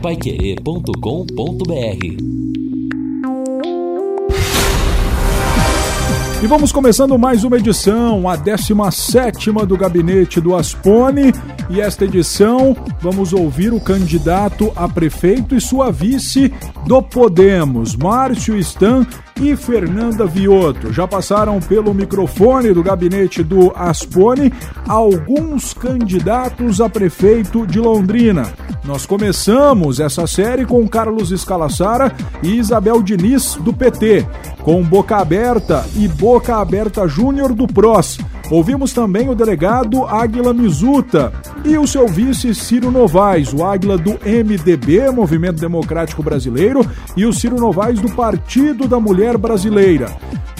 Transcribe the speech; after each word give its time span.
paiquerê.com.br 0.00 0.88
E 6.40 6.46
vamos 6.46 6.70
começando 6.70 7.18
mais 7.18 7.42
uma 7.42 7.56
edição, 7.56 8.28
a 8.28 8.36
17 8.36 9.50
do 9.66 9.76
Gabinete 9.76 10.40
do 10.40 10.54
Aspone. 10.54 11.32
E 11.70 11.82
esta 11.82 12.06
edição 12.06 12.74
vamos 13.00 13.34
ouvir 13.34 13.74
o 13.74 13.80
candidato 13.80 14.72
a 14.74 14.88
prefeito 14.88 15.54
e 15.54 15.60
sua 15.60 15.92
vice 15.92 16.52
do 16.86 17.02
Podemos, 17.02 17.94
Márcio 17.94 18.56
Stan 18.56 19.06
e 19.38 19.54
Fernanda 19.54 20.26
Vioto. 20.26 20.92
Já 20.92 21.06
passaram 21.06 21.60
pelo 21.60 21.92
microfone 21.92 22.72
do 22.72 22.82
gabinete 22.82 23.42
do 23.42 23.70
Aspone 23.76 24.52
alguns 24.88 25.74
candidatos 25.74 26.80
a 26.80 26.88
prefeito 26.88 27.66
de 27.66 27.78
Londrina. 27.78 28.50
Nós 28.82 29.04
começamos 29.04 30.00
essa 30.00 30.26
série 30.26 30.64
com 30.64 30.88
Carlos 30.88 31.30
Escalassara 31.30 32.14
e 32.42 32.56
Isabel 32.56 33.02
Diniz, 33.02 33.56
do 33.56 33.74
PT, 33.74 34.26
com 34.62 34.82
Boca 34.82 35.18
Aberta 35.18 35.84
e 35.94 36.08
Boca 36.08 36.56
Aberta 36.56 37.06
Júnior 37.06 37.52
do 37.52 37.66
PROS. 37.66 38.18
Ouvimos 38.50 38.94
também 38.94 39.28
o 39.28 39.34
delegado 39.34 40.06
Águila 40.06 40.54
Mizuta 40.54 41.32
e 41.64 41.76
o 41.76 41.86
seu 41.86 42.08
vice 42.08 42.54
Ciro 42.54 42.90
Novaes, 42.90 43.52
o 43.52 43.62
Águila 43.62 43.98
do 43.98 44.12
MDB, 44.12 45.10
Movimento 45.10 45.60
Democrático 45.60 46.22
Brasileiro, 46.22 46.80
e 47.14 47.26
o 47.26 47.32
Ciro 47.32 47.56
Novaes 47.56 48.00
do 48.00 48.08
Partido 48.10 48.88
da 48.88 48.98
Mulher 48.98 49.36
Brasileira 49.36 50.16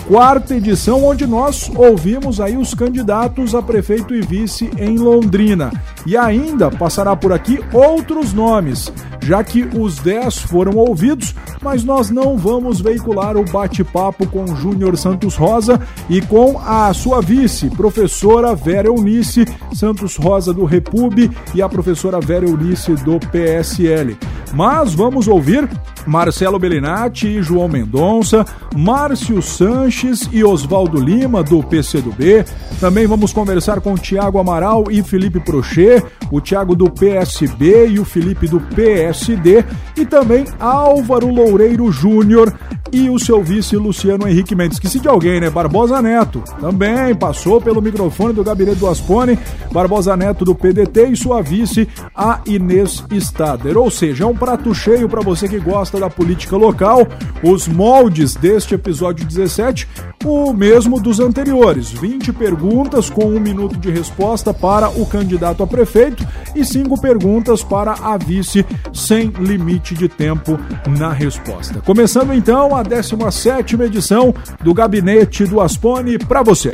quarta 0.09 0.55
edição, 0.55 1.05
onde 1.05 1.27
nós 1.27 1.71
ouvimos 1.77 2.41
aí 2.41 2.57
os 2.57 2.73
candidatos 2.73 3.55
a 3.55 3.61
prefeito 3.61 4.15
e 4.15 4.23
vice 4.23 4.71
em 4.79 4.97
Londrina. 4.97 5.71
E 6.07 6.17
ainda 6.17 6.71
passará 6.71 7.15
por 7.15 7.31
aqui 7.31 7.61
outros 7.75 8.33
nomes, 8.33 8.91
já 9.21 9.45
que 9.45 9.69
os 9.79 9.99
10 9.99 10.39
foram 10.39 10.79
ouvidos, 10.79 11.35
mas 11.61 11.85
nós 11.85 12.09
não 12.09 12.39
vamos 12.39 12.81
veicular 12.81 13.37
o 13.37 13.45
bate-papo 13.45 14.27
com 14.29 14.57
Júnior 14.57 14.97
Santos 14.97 15.37
Rosa 15.37 15.79
e 16.09 16.23
com 16.23 16.59
a 16.59 16.91
sua 16.95 17.21
vice, 17.21 17.69
professora 17.69 18.55
Vera 18.55 18.89
Eunice 18.89 19.45
Santos 19.75 20.17
Rosa 20.17 20.55
do 20.55 20.65
Repub 20.65 21.19
e 21.55 21.61
a 21.61 21.69
professora 21.69 22.19
Vera 22.19 22.47
Eunice 22.47 22.95
do 22.95 23.21
PSL. 23.21 24.17
Mas 24.55 24.95
vamos 24.95 25.29
ouvir 25.29 25.69
Marcelo 26.09 26.59
Bellinati 26.59 27.29
e 27.29 27.43
João 27.43 27.69
Mendonça, 27.69 28.45
Márcio 28.75 29.43
Sanches 29.43 30.29
e 30.33 30.43
Oswaldo 30.43 30.99
Lima, 30.99 31.43
do 31.43 31.63
PCdoB. 31.63 32.45
Também 32.81 33.07
vamos 33.07 33.33
conversar 33.33 33.81
com 33.81 33.95
Tiago 33.95 34.39
Amaral 34.39 34.85
e 34.91 35.03
Felipe 35.03 35.39
Prochet, 35.39 36.03
o 36.31 36.41
Tiago 36.41 36.75
do 36.75 36.91
PSB 36.91 37.89
e 37.89 38.01
o 38.01 38.05
Felipe 38.05 38.49
do 38.49 38.59
PSD, 38.59 39.65
e 39.97 40.07
também 40.07 40.47
Álvaro 40.59 41.29
Loureiro 41.29 41.93
Júnior 41.93 42.55
e 42.93 43.11
o 43.11 43.19
seu 43.19 43.43
vice 43.43 43.77
Luciano 43.77 44.27
Henrique 44.29 44.55
Mendes. 44.55 44.77
Esqueci 44.77 45.01
de 45.01 45.09
alguém, 45.09 45.41
né? 45.41 45.51
Barbosa 45.51 46.01
Neto 46.01 46.43
também 46.61 47.15
passou 47.15 47.61
pelo 47.61 47.83
microfone 47.83 48.33
do 48.33 48.45
gabinete 48.45 48.79
do 48.79 48.87
Aspone, 48.87 49.39
Barbosa 49.73 50.17
Neto 50.17 50.45
do 50.45 50.55
PDT 50.55 51.09
e 51.09 51.17
sua 51.17 51.43
vice, 51.43 51.89
a 52.15 52.41
Inês 52.47 53.05
Stader. 53.11 53.77
Ou 53.77 53.91
seja, 53.91 54.25
é 54.25 54.27
um 54.27 54.37
prato 54.37 54.75
cheio 54.75 55.09
para 55.09 55.21
você 55.21 55.49
que 55.49 55.59
gosta 55.59 55.99
da 55.99 56.09
política 56.09 56.57
local, 56.57 57.07
os 57.43 57.69
moldes 57.69 58.35
deste 58.35 58.75
episódio 58.75 59.27
17, 59.27 59.89
o 60.25 60.53
mesmo 60.53 61.01
dos 61.01 61.21
anteriores. 61.21 61.91
20 61.91 62.33
perguntas 62.33 63.09
com 63.11 63.25
um 63.25 63.41
minuto 63.41 63.77
de 63.77 63.91
resposta 63.91 64.53
para 64.53 64.89
o 64.89 65.07
candidato 65.07 65.63
a 65.63 65.67
prefeito 65.67 66.27
e 66.55 66.65
cinco 66.65 67.01
perguntas 67.01 67.63
para 67.63 67.93
a 67.93 68.17
vice, 68.17 68.65
sem 68.93 69.29
limite 69.39 69.95
de 69.95 70.09
tempo 70.09 70.59
na 70.99 71.13
resposta. 71.13 71.81
Começando 71.81 72.33
então 72.33 72.75
a 72.75 72.78
17 72.83 73.77
edição 73.83 74.35
do 74.63 74.75
Gabinete 74.75 75.45
do 75.45 75.61
Aspone 75.61 76.19
para 76.19 76.43
você. 76.43 76.73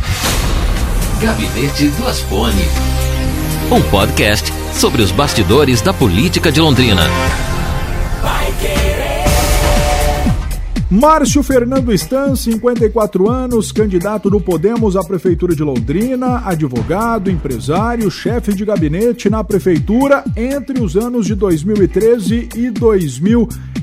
Gabinete 1.20 1.88
do 1.88 2.06
Aspone. 2.06 2.65
Um 3.70 3.82
podcast 3.91 4.53
sobre 4.75 5.03
os 5.03 5.10
bastidores 5.10 5.81
da 5.81 5.93
política 5.93 6.53
de 6.53 6.60
Londrina. 6.60 7.03
Márcio 10.91 11.43
Fernando 11.43 11.93
Stan, 11.93 12.37
54 12.37 13.28
anos, 13.28 13.72
candidato 13.72 14.31
do 14.31 14.41
Podemos 14.41 14.97
à 14.97 15.03
Prefeitura 15.03 15.53
de 15.54 15.62
Londrina, 15.62 16.43
advogado, 16.47 17.31
empresário, 17.31 18.09
chefe 18.10 18.54
de 18.54 18.64
gabinete 18.64 19.28
na 19.28 19.43
Prefeitura 19.43 20.22
entre 20.37 20.81
os 20.81 20.97
anos 20.97 21.26
de 21.26 21.34
2013 21.34 22.48
e 22.54 22.70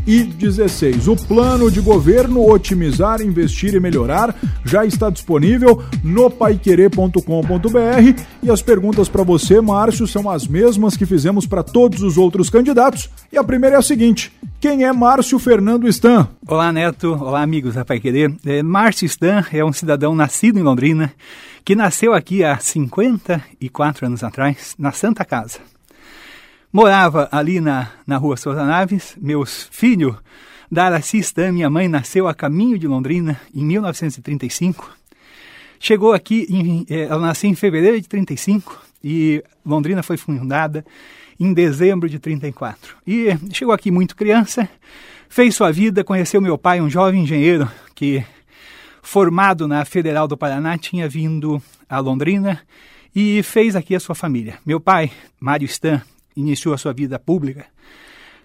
2016. 0.05 1.07
O 1.07 1.15
plano 1.15 1.69
de 1.69 1.79
governo 1.79 2.49
Otimizar, 2.49 3.21
Investir 3.21 3.73
e 3.73 3.79
Melhorar 3.79 4.35
já 4.65 4.85
está 4.85 5.09
disponível 5.09 5.83
no 6.03 6.29
paiquerê.com.br 6.29 8.21
e 8.43 8.49
as 8.49 8.61
perguntas 8.61 9.07
para 9.07 9.23
você, 9.23 9.61
Márcio, 9.61 10.07
são 10.07 10.29
as 10.29 10.47
mesmas 10.47 10.97
que 10.97 11.05
fizemos 11.05 11.45
para 11.45 11.63
todos 11.63 12.01
os 12.01 12.17
outros 12.17 12.49
candidatos. 12.49 13.09
E 13.31 13.37
a 13.37 13.43
primeira 13.43 13.75
é 13.75 13.79
a 13.79 13.83
seguinte: 13.83 14.31
quem 14.59 14.83
é 14.83 14.91
Márcio 14.91 15.37
Fernando 15.39 15.87
Stan? 15.87 16.27
Olá, 16.47 16.71
Neto. 16.71 17.13
Olá, 17.13 17.41
amigos 17.41 17.75
da 17.75 17.85
Pai 17.85 17.99
Querer. 17.99 18.33
É, 18.45 18.63
Márcio 18.63 19.05
Stan 19.05 19.45
é 19.51 19.63
um 19.63 19.73
cidadão 19.73 20.15
nascido 20.15 20.59
em 20.59 20.63
Londrina, 20.63 21.13
que 21.63 21.75
nasceu 21.75 22.13
aqui 22.13 22.43
há 22.43 22.57
54 22.57 24.05
anos 24.05 24.23
atrás, 24.23 24.75
na 24.77 24.91
Santa 24.91 25.23
Casa. 25.23 25.59
Morava 26.73 27.27
ali 27.33 27.59
na, 27.59 27.91
na 28.07 28.15
rua 28.15 28.37
Souza 28.37 28.63
Naves. 28.63 29.17
Meus 29.19 29.67
filhos, 29.71 30.15
Daraci 30.71 31.17
Stan, 31.17 31.51
minha 31.51 31.69
mãe, 31.69 31.89
nasceu 31.89 32.29
a 32.29 32.33
caminho 32.33 32.79
de 32.79 32.87
Londrina 32.87 33.41
em 33.53 33.61
1935. 33.65 34.89
Chegou 35.77 36.13
aqui, 36.13 36.47
em, 36.49 36.85
é, 36.89 37.01
ela 37.01 37.27
nasceu 37.27 37.49
em 37.49 37.55
fevereiro 37.55 37.99
de 37.99 38.07
35 38.07 38.81
e 39.03 39.43
Londrina 39.65 40.01
foi 40.01 40.15
fundada 40.15 40.85
em 41.37 41.53
dezembro 41.53 42.07
de 42.07 42.19
34. 42.19 42.95
E 43.05 43.37
chegou 43.51 43.73
aqui 43.73 43.91
muito 43.91 44.15
criança, 44.15 44.69
fez 45.27 45.53
sua 45.53 45.73
vida, 45.73 46.05
conheceu 46.05 46.39
meu 46.39 46.57
pai, 46.57 46.79
um 46.79 46.89
jovem 46.89 47.23
engenheiro 47.23 47.69
que, 47.93 48.23
formado 49.01 49.67
na 49.67 49.83
Federal 49.83 50.25
do 50.25 50.37
Paraná, 50.37 50.77
tinha 50.77 51.09
vindo 51.09 51.61
a 51.89 51.99
Londrina 51.99 52.61
e 53.13 53.43
fez 53.43 53.75
aqui 53.75 53.93
a 53.93 53.99
sua 53.99 54.15
família. 54.15 54.57
Meu 54.65 54.79
pai, 54.79 55.11
Mário 55.37 55.65
Stan, 55.65 56.01
iniciou 56.35 56.73
a 56.73 56.77
sua 56.77 56.93
vida 56.93 57.19
pública 57.19 57.65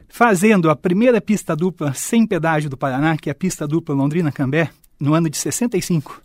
fazendo 0.08 0.70
a 0.70 0.76
primeira 0.76 1.20
pista 1.20 1.54
dupla 1.54 1.92
sem 1.92 2.26
pedágio 2.26 2.70
do 2.70 2.76
Paraná, 2.76 3.16
que 3.16 3.28
é 3.28 3.32
a 3.32 3.34
pista 3.34 3.66
dupla 3.66 3.94
Londrina-Cambé, 3.94 4.70
no 4.98 5.14
ano 5.14 5.28
de 5.28 5.36
65, 5.36 6.22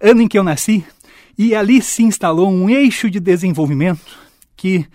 ano 0.00 0.22
em 0.22 0.28
que 0.28 0.38
eu 0.38 0.42
nasci, 0.42 0.84
e 1.36 1.54
ali 1.54 1.82
se 1.82 2.02
instalou 2.02 2.50
um 2.50 2.70
eixo 2.70 3.10
de 3.10 3.20
desenvolvimento 3.20 4.18
que 4.56 4.86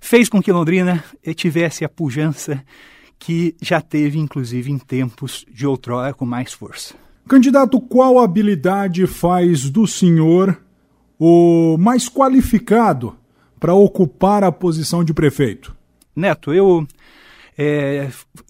fez 0.00 0.28
com 0.28 0.42
que 0.42 0.52
Londrina 0.52 1.02
tivesse 1.34 1.84
a 1.84 1.88
pujança 1.88 2.62
que 3.18 3.54
já 3.60 3.80
teve, 3.80 4.18
inclusive, 4.18 4.70
em 4.70 4.78
tempos 4.78 5.44
de 5.50 5.66
outrora 5.66 6.12
com 6.12 6.24
mais 6.24 6.52
força. 6.52 6.94
Candidato, 7.28 7.80
qual 7.80 8.18
habilidade 8.18 9.06
faz 9.06 9.68
do 9.70 9.86
senhor 9.86 10.60
o 11.18 11.76
mais 11.78 12.08
qualificado 12.08 13.14
para 13.60 13.74
ocupar 13.74 14.42
a 14.42 14.50
posição 14.50 15.04
de 15.04 15.14
prefeito? 15.14 15.76
Neto, 16.16 16.52
eu 16.52 16.86
é, 17.56 18.08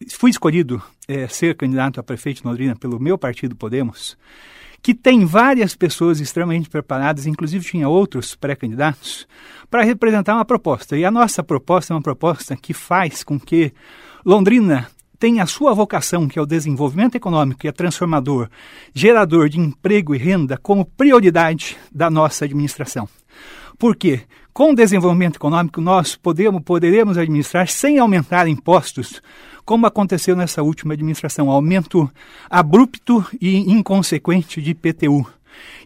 fui 0.09 0.31
escolhido 0.31 0.81
é, 1.09 1.26
ser 1.26 1.56
candidato 1.56 1.98
a 1.98 2.03
prefeito 2.03 2.43
de 2.43 2.47
Londrina 2.47 2.76
pelo 2.76 3.00
meu 3.00 3.19
partido 3.19 3.56
Podemos, 3.56 4.16
que 4.81 4.94
tem 4.94 5.25
várias 5.26 5.75
pessoas 5.75 6.21
extremamente 6.21 6.71
preparadas, 6.71 7.26
inclusive 7.26 7.65
tinha 7.65 7.88
outros 7.88 8.34
pré-candidatos, 8.37 9.26
para 9.69 9.82
representar 9.82 10.34
uma 10.34 10.44
proposta. 10.44 10.97
E 10.97 11.04
a 11.04 11.10
nossa 11.10 11.42
proposta 11.42 11.92
é 11.92 11.97
uma 11.97 12.03
proposta 12.03 12.56
que 12.56 12.72
faz 12.72 13.22
com 13.25 13.38
que 13.38 13.72
Londrina 14.24 14.89
tenha 15.18 15.42
a 15.42 15.47
sua 15.47 15.74
vocação, 15.74 16.27
que 16.27 16.39
é 16.39 16.42
o 16.42 16.47
desenvolvimento 16.47 17.15
econômico, 17.15 17.60
que 17.60 17.68
é 17.68 17.72
transformador, 17.72 18.48
gerador 18.95 19.51
de 19.51 19.60
emprego 19.60 20.15
e 20.15 20.18
renda, 20.18 20.56
como 20.56 20.84
prioridade 20.84 21.77
da 21.92 22.09
nossa 22.09 22.47
administração. 22.47 23.06
Por 23.80 23.97
quê? 23.97 24.21
Com 24.53 24.72
o 24.72 24.74
desenvolvimento 24.74 25.36
econômico, 25.36 25.80
nós 25.80 26.15
podemos, 26.15 26.62
poderemos 26.62 27.16
administrar 27.16 27.66
sem 27.66 27.98
aumentar 27.98 28.47
impostos, 28.47 29.22
como 29.65 29.86
aconteceu 29.86 30.36
nessa 30.36 30.62
última 30.62 30.92
administração, 30.92 31.50
aumento 31.50 32.06
abrupto 32.50 33.24
e 33.41 33.56
inconsequente 33.72 34.60
de 34.60 34.72
IPTU. 34.72 35.27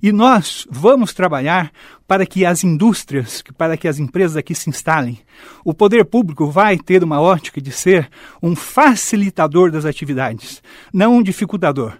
E 0.03 0.11
nós 0.11 0.67
vamos 0.69 1.15
trabalhar 1.15 1.71
para 2.05 2.27
que 2.27 2.45
as 2.45 2.65
indústrias, 2.65 3.45
para 3.57 3.77
que 3.77 3.87
as 3.87 4.01
empresas 4.01 4.37
aqui 4.37 4.57
se 4.57 4.69
instalem. 4.69 5.21
O 5.65 5.73
poder 5.73 6.05
público 6.05 6.51
vai 6.51 6.77
ter 6.77 7.05
uma 7.05 7.21
ótica 7.21 7.61
de 7.61 7.71
ser 7.71 8.11
um 8.43 8.57
facilitador 8.57 9.71
das 9.71 9.85
atividades, 9.85 10.61
não 10.93 11.19
um 11.19 11.23
dificultador. 11.23 11.93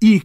E 0.00 0.22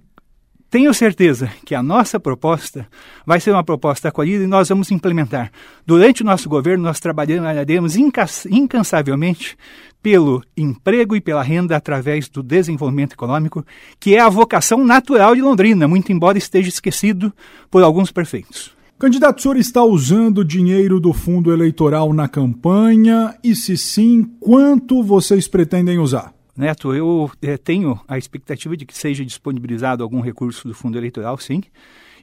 tenho 0.69 0.93
certeza 0.93 1.49
que 1.65 1.73
a 1.73 1.81
nossa 1.81 2.19
proposta 2.19 2.87
vai 3.25 3.39
ser 3.39 3.51
uma 3.51 3.63
proposta 3.63 4.09
acolhida 4.09 4.43
e 4.43 4.47
nós 4.47 4.67
vamos 4.67 4.91
implementar. 4.91 5.49
Durante 5.85 6.23
o 6.23 6.25
nosso 6.25 6.49
governo, 6.49 6.83
nós 6.83 6.99
trabalharemos 6.99 7.95
incansavelmente 7.95 9.57
pelo 10.03 10.43
emprego 10.55 11.15
e 11.15 11.21
pela 11.21 11.41
renda 11.41 11.75
através 11.75 12.27
do 12.27 12.43
desenvolvimento 12.43 13.13
econômico, 13.13 13.65
que 13.99 14.15
é 14.15 14.19
a 14.19 14.29
vocação 14.29 14.83
natural 14.83 15.35
de 15.35 15.41
Londrina, 15.41 15.87
muito 15.87 16.11
embora 16.11 16.37
esteja 16.37 16.69
esquecido 16.69 17.33
por 17.71 17.81
alguns 17.81 18.11
prefeitos. 18.11 18.75
Candidato, 18.99 19.39
o 19.39 19.41
senhor 19.41 19.57
está 19.57 19.83
usando 19.83 20.43
dinheiro 20.43 20.99
do 20.99 21.13
fundo 21.13 21.53
eleitoral 21.53 22.11
na 22.11 22.27
campanha? 22.27 23.37
E 23.43 23.55
se 23.55 23.77
sim, 23.77 24.23
quanto 24.39 25.03
vocês 25.03 25.47
pretendem 25.47 25.99
usar? 25.99 26.36
Neto, 26.57 26.91
eu 26.91 27.29
é, 27.39 27.55
tenho 27.55 27.99
a 28.07 28.17
expectativa 28.17 28.75
de 28.75 28.83
que 28.83 28.97
seja 28.97 29.23
disponibilizado 29.23 30.01
algum 30.01 30.21
recurso 30.21 30.67
do 30.67 30.73
fundo 30.73 30.97
eleitoral, 30.97 31.37
sim. 31.37 31.61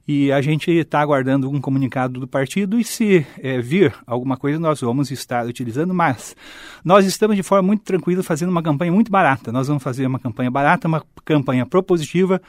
E 0.07 0.31
a 0.31 0.43
gente 0.43 0.71
está 0.71 1.01
aguardando 1.01 1.49
um 1.49 1.61
comunicado 1.61 2.21
do 2.21 2.29
partido 2.29 2.79
e 2.79 2.85
se 2.85 3.25
é, 3.39 3.59
vir 3.63 3.95
alguma 4.07 4.37
coisa 4.37 4.59
nós 4.59 4.81
vamos 4.83 5.11
estar 5.11 5.47
utilizando, 5.47 5.95
mas 5.95 6.37
nós 6.85 7.07
estamos 7.07 7.37
de 7.37 7.43
forma 7.43 7.69
muito 7.69 7.85
tranquila 7.85 8.23
fazendo 8.23 8.51
uma 8.51 8.63
campanha 8.63 8.93
muito 8.93 9.11
barata. 9.11 9.51
Nós 9.51 9.69
vamos 9.69 9.83
fazer 9.83 10.05
uma 10.07 10.19
campanha 10.19 10.51
barata, 10.51 10.89
uma 10.89 11.03
campanha 11.25 11.65
propositiva. 11.65 12.43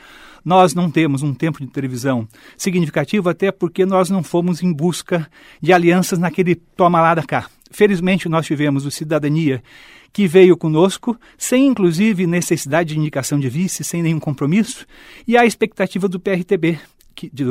Nós 0.44 0.74
não 0.74 0.92
temos 0.92 1.24
um 1.24 1.34
tempo 1.34 1.64
de 1.64 1.68
televisão 1.68 2.28
significativo, 2.58 3.30
até 3.30 3.52
porque 3.52 3.86
nós 3.86 4.10
não 4.10 4.22
fomos 4.22 4.62
em 4.62 4.74
busca 4.74 5.26
de 5.62 5.72
alianças 5.72 6.20
naquele 6.20 6.56
toma 6.56 7.00
lá 7.00 7.16
da 7.16 7.24
cá. 7.24 7.48
Felizmente 7.72 8.28
nós 8.28 8.46
tivemos 8.46 8.86
o 8.86 8.92
Cidadania 8.92 9.64
que 10.16 10.28
veio 10.28 10.56
conosco, 10.56 11.20
sem 11.38 11.68
inclusive 11.68 12.26
necessidade 12.26 12.94
de 12.94 12.98
indicação 12.98 13.38
de 13.38 13.50
vice, 13.50 13.84
sem 13.84 14.02
nenhum 14.02 14.18
compromisso, 14.18 14.88
e 15.28 15.38
a 15.38 15.46
expectativa 15.46 16.08
do 16.08 16.22
PRTB, 16.22 16.80
de, 17.34 17.44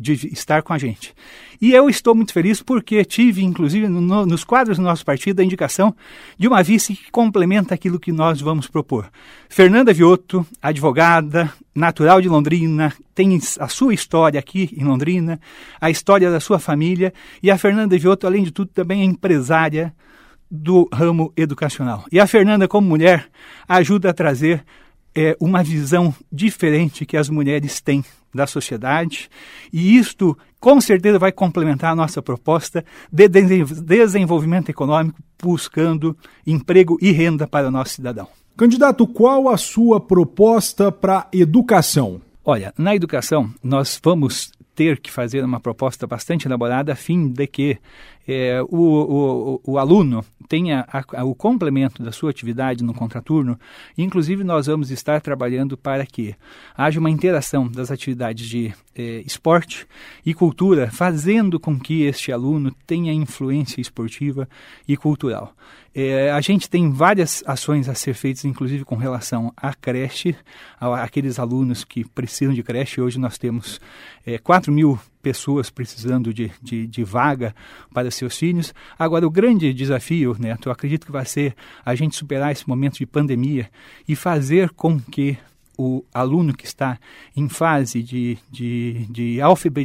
de, 0.00 0.32
estar 0.32 0.62
com 0.62 0.72
a 0.72 0.78
gente. 0.78 1.14
E 1.60 1.72
eu 1.72 1.90
estou 1.90 2.14
muito 2.14 2.32
feliz 2.32 2.62
porque 2.62 3.04
tive, 3.04 3.44
inclusive, 3.44 3.86
no, 3.86 4.24
nos 4.24 4.44
quadros 4.44 4.78
do 4.78 4.82
nosso 4.82 5.04
partido, 5.04 5.40
a 5.40 5.44
indicação 5.44 5.94
de 6.38 6.48
uma 6.48 6.62
vice 6.62 6.96
que 6.96 7.10
complementa 7.10 7.74
aquilo 7.74 8.00
que 8.00 8.12
nós 8.12 8.40
vamos 8.40 8.66
propor. 8.66 9.10
Fernanda 9.50 9.92
Viotto, 9.92 10.46
advogada, 10.62 11.52
natural 11.74 12.22
de 12.22 12.30
Londrina, 12.30 12.94
tem 13.14 13.38
a 13.58 13.68
sua 13.68 13.92
história 13.92 14.40
aqui 14.40 14.74
em 14.74 14.84
Londrina, 14.84 15.38
a 15.78 15.90
história 15.90 16.30
da 16.30 16.40
sua 16.40 16.58
família, 16.58 17.12
e 17.42 17.50
a 17.50 17.58
Fernanda 17.58 17.98
Viotto, 17.98 18.26
além 18.26 18.42
de 18.42 18.52
tudo, 18.52 18.70
também 18.72 19.02
é 19.02 19.04
empresária, 19.04 19.94
do 20.50 20.88
ramo 20.92 21.32
educacional. 21.36 22.04
E 22.10 22.18
a 22.18 22.26
Fernanda, 22.26 22.66
como 22.66 22.88
mulher, 22.88 23.28
ajuda 23.68 24.10
a 24.10 24.14
trazer 24.14 24.64
é, 25.14 25.36
uma 25.40 25.62
visão 25.62 26.14
diferente 26.30 27.06
que 27.06 27.16
as 27.16 27.28
mulheres 27.28 27.80
têm 27.80 28.04
da 28.32 28.46
sociedade, 28.46 29.28
e 29.72 29.96
isto 29.96 30.38
com 30.60 30.80
certeza 30.80 31.18
vai 31.18 31.32
complementar 31.32 31.92
a 31.92 31.96
nossa 31.96 32.22
proposta 32.22 32.84
de 33.10 33.28
desenvolvimento 33.28 34.68
econômico, 34.68 35.18
buscando 35.42 36.16
emprego 36.46 36.96
e 37.00 37.10
renda 37.10 37.46
para 37.46 37.68
o 37.68 37.70
nosso 37.70 37.94
cidadão. 37.94 38.28
Candidato, 38.56 39.06
qual 39.06 39.48
a 39.48 39.56
sua 39.56 39.98
proposta 39.98 40.92
para 40.92 41.26
educação? 41.32 42.20
Olha, 42.44 42.72
na 42.76 42.94
educação, 42.94 43.52
nós 43.62 43.98
vamos 44.02 44.52
ter 44.74 45.00
que 45.00 45.10
fazer 45.10 45.44
uma 45.44 45.60
proposta 45.60 46.06
bastante 46.06 46.46
elaborada 46.46 46.92
a 46.92 46.96
fim 46.96 47.28
de 47.28 47.46
que 47.46 47.78
é, 48.32 48.62
o, 48.62 48.66
o, 49.64 49.72
o, 49.72 49.76
aluno 49.76 50.24
tenha 50.48 50.86
a, 50.86 51.20
a, 51.20 51.24
o 51.24 51.34
complemento 51.34 52.00
da 52.00 52.12
sua 52.12 52.30
atividade 52.30 52.84
no 52.84 52.94
contraturno. 52.94 53.58
Inclusive, 53.98 54.44
nós 54.44 54.68
vamos 54.68 54.92
estar 54.92 55.20
trabalhando 55.20 55.76
para 55.76 56.06
que 56.06 56.36
haja 56.76 57.00
uma 57.00 57.10
interação 57.10 57.66
das 57.66 57.90
atividades 57.90 58.46
de 58.48 58.72
é, 58.94 59.20
esporte 59.26 59.84
e 60.24 60.32
cultura, 60.32 60.92
fazendo 60.92 61.58
com 61.58 61.76
que 61.76 62.02
este 62.02 62.30
aluno 62.30 62.72
tenha 62.86 63.12
influência 63.12 63.80
esportiva 63.80 64.48
e 64.86 64.96
cultural. 64.96 65.52
É, 65.92 66.30
a 66.30 66.40
gente 66.40 66.70
tem 66.70 66.92
várias 66.92 67.42
ações 67.44 67.88
a 67.88 67.96
ser 67.96 68.14
feitas, 68.14 68.44
inclusive 68.44 68.84
com 68.84 68.94
relação 68.94 69.52
à 69.56 69.74
creche, 69.74 70.36
a, 70.78 71.02
aqueles 71.02 71.40
alunos 71.40 71.82
que 71.82 72.04
precisam 72.04 72.54
de 72.54 72.62
creche. 72.62 73.00
Hoje 73.00 73.18
nós 73.18 73.36
temos 73.36 73.80
é, 74.24 74.38
4 74.38 74.72
mil 74.72 75.00
pessoas 75.22 75.70
precisando 75.70 76.32
de, 76.32 76.50
de, 76.62 76.86
de, 76.86 77.04
vaga 77.04 77.54
para 77.92 78.10
seus 78.10 78.36
filhos. 78.36 78.74
Agora, 78.98 79.26
o 79.26 79.30
grande 79.30 79.72
desafio, 79.72 80.36
Neto, 80.38 80.68
eu 80.68 80.72
acredito 80.72 81.06
que 81.06 81.12
vai 81.12 81.24
ser 81.24 81.54
a 81.84 81.94
gente 81.94 82.16
superar 82.16 82.52
esse 82.52 82.68
momento 82.68 82.98
de 82.98 83.06
pandemia 83.06 83.70
e 84.08 84.16
fazer 84.16 84.70
com 84.70 84.98
que 84.98 85.38
o 85.80 86.04
aluno 86.12 86.54
que 86.54 86.66
está 86.66 86.98
em 87.34 87.48
fase 87.48 88.02
de, 88.02 88.36
de, 88.50 89.06
de 89.08 89.38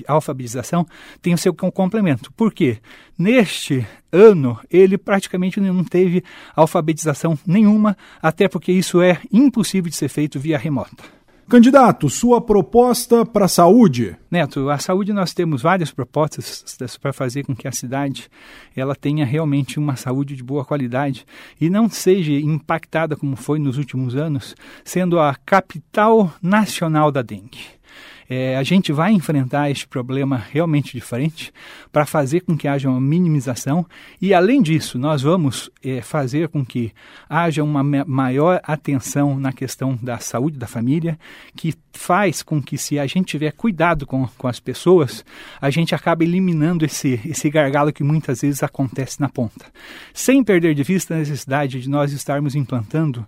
alfabetização 0.07 0.85
tem 1.21 1.33
o 1.33 1.37
seu 1.37 1.53
complemento. 1.53 2.33
Por 2.33 2.53
quê? 2.53 2.79
Neste 3.17 3.87
ano, 4.11 4.59
ele 4.69 4.97
praticamente 4.97 5.61
não 5.61 5.85
teve 5.85 6.21
alfabetização 6.53 7.39
nenhuma, 7.47 7.95
até 8.21 8.49
porque 8.49 8.73
isso 8.73 9.01
é 9.01 9.21
impossível 9.31 9.89
de 9.89 9.95
ser 9.95 10.09
feito 10.09 10.37
via 10.37 10.57
remota. 10.57 11.15
Candidato, 11.47 12.09
sua 12.09 12.41
proposta 12.41 13.23
para 13.23 13.45
a 13.45 13.47
saúde? 13.47 14.17
Neto, 14.31 14.67
a 14.67 14.79
saúde 14.79 15.13
nós 15.13 15.31
temos 15.31 15.61
várias 15.61 15.91
propostas 15.91 16.65
para 16.99 17.13
fazer 17.13 17.45
com 17.45 17.55
que 17.55 17.67
a 17.67 17.71
cidade 17.71 18.27
ela 18.75 18.95
tenha 18.95 19.23
realmente 19.23 19.77
uma 19.77 19.95
saúde 19.95 20.35
de 20.35 20.43
boa 20.43 20.65
qualidade 20.65 21.23
e 21.61 21.69
não 21.69 21.87
seja 21.87 22.31
impactada 22.31 23.15
como 23.15 23.35
foi 23.35 23.59
nos 23.59 23.77
últimos 23.77 24.15
anos, 24.15 24.55
sendo 24.83 25.19
a 25.19 25.35
capital 25.45 26.33
nacional 26.41 27.11
da 27.11 27.21
dengue. 27.21 27.75
É, 28.29 28.57
a 28.57 28.63
gente 28.63 28.91
vai 28.91 29.11
enfrentar 29.11 29.69
este 29.69 29.87
problema 29.87 30.37
realmente 30.37 30.93
diferente 30.93 31.53
para 31.91 32.05
fazer 32.05 32.41
com 32.41 32.57
que 32.57 32.67
haja 32.67 32.89
uma 32.89 32.99
minimização 32.99 33.85
e, 34.21 34.33
além 34.33 34.61
disso, 34.61 34.97
nós 34.97 35.21
vamos 35.21 35.69
é, 35.83 36.01
fazer 36.01 36.49
com 36.49 36.65
que 36.65 36.91
haja 37.29 37.63
uma 37.63 37.83
maior 37.83 38.59
atenção 38.63 39.39
na 39.39 39.53
questão 39.53 39.97
da 40.01 40.17
saúde 40.17 40.57
da 40.57 40.67
família, 40.67 41.19
que 41.55 41.73
faz 41.93 42.41
com 42.43 42.61
que, 42.61 42.77
se 42.77 42.99
a 42.99 43.07
gente 43.07 43.27
tiver 43.27 43.51
cuidado 43.51 44.05
com, 44.05 44.27
com 44.37 44.47
as 44.47 44.59
pessoas, 44.59 45.23
a 45.61 45.69
gente 45.69 45.95
acaba 45.95 46.23
eliminando 46.23 46.83
esse, 46.83 47.19
esse 47.25 47.49
gargalo 47.49 47.93
que 47.93 48.03
muitas 48.03 48.41
vezes 48.41 48.63
acontece 48.63 49.21
na 49.21 49.29
ponta. 49.29 49.65
Sem 50.13 50.43
perder 50.43 50.75
de 50.75 50.83
vista 50.83 51.13
a 51.13 51.17
necessidade 51.17 51.81
de 51.81 51.89
nós 51.89 52.11
estarmos 52.11 52.55
implantando 52.55 53.25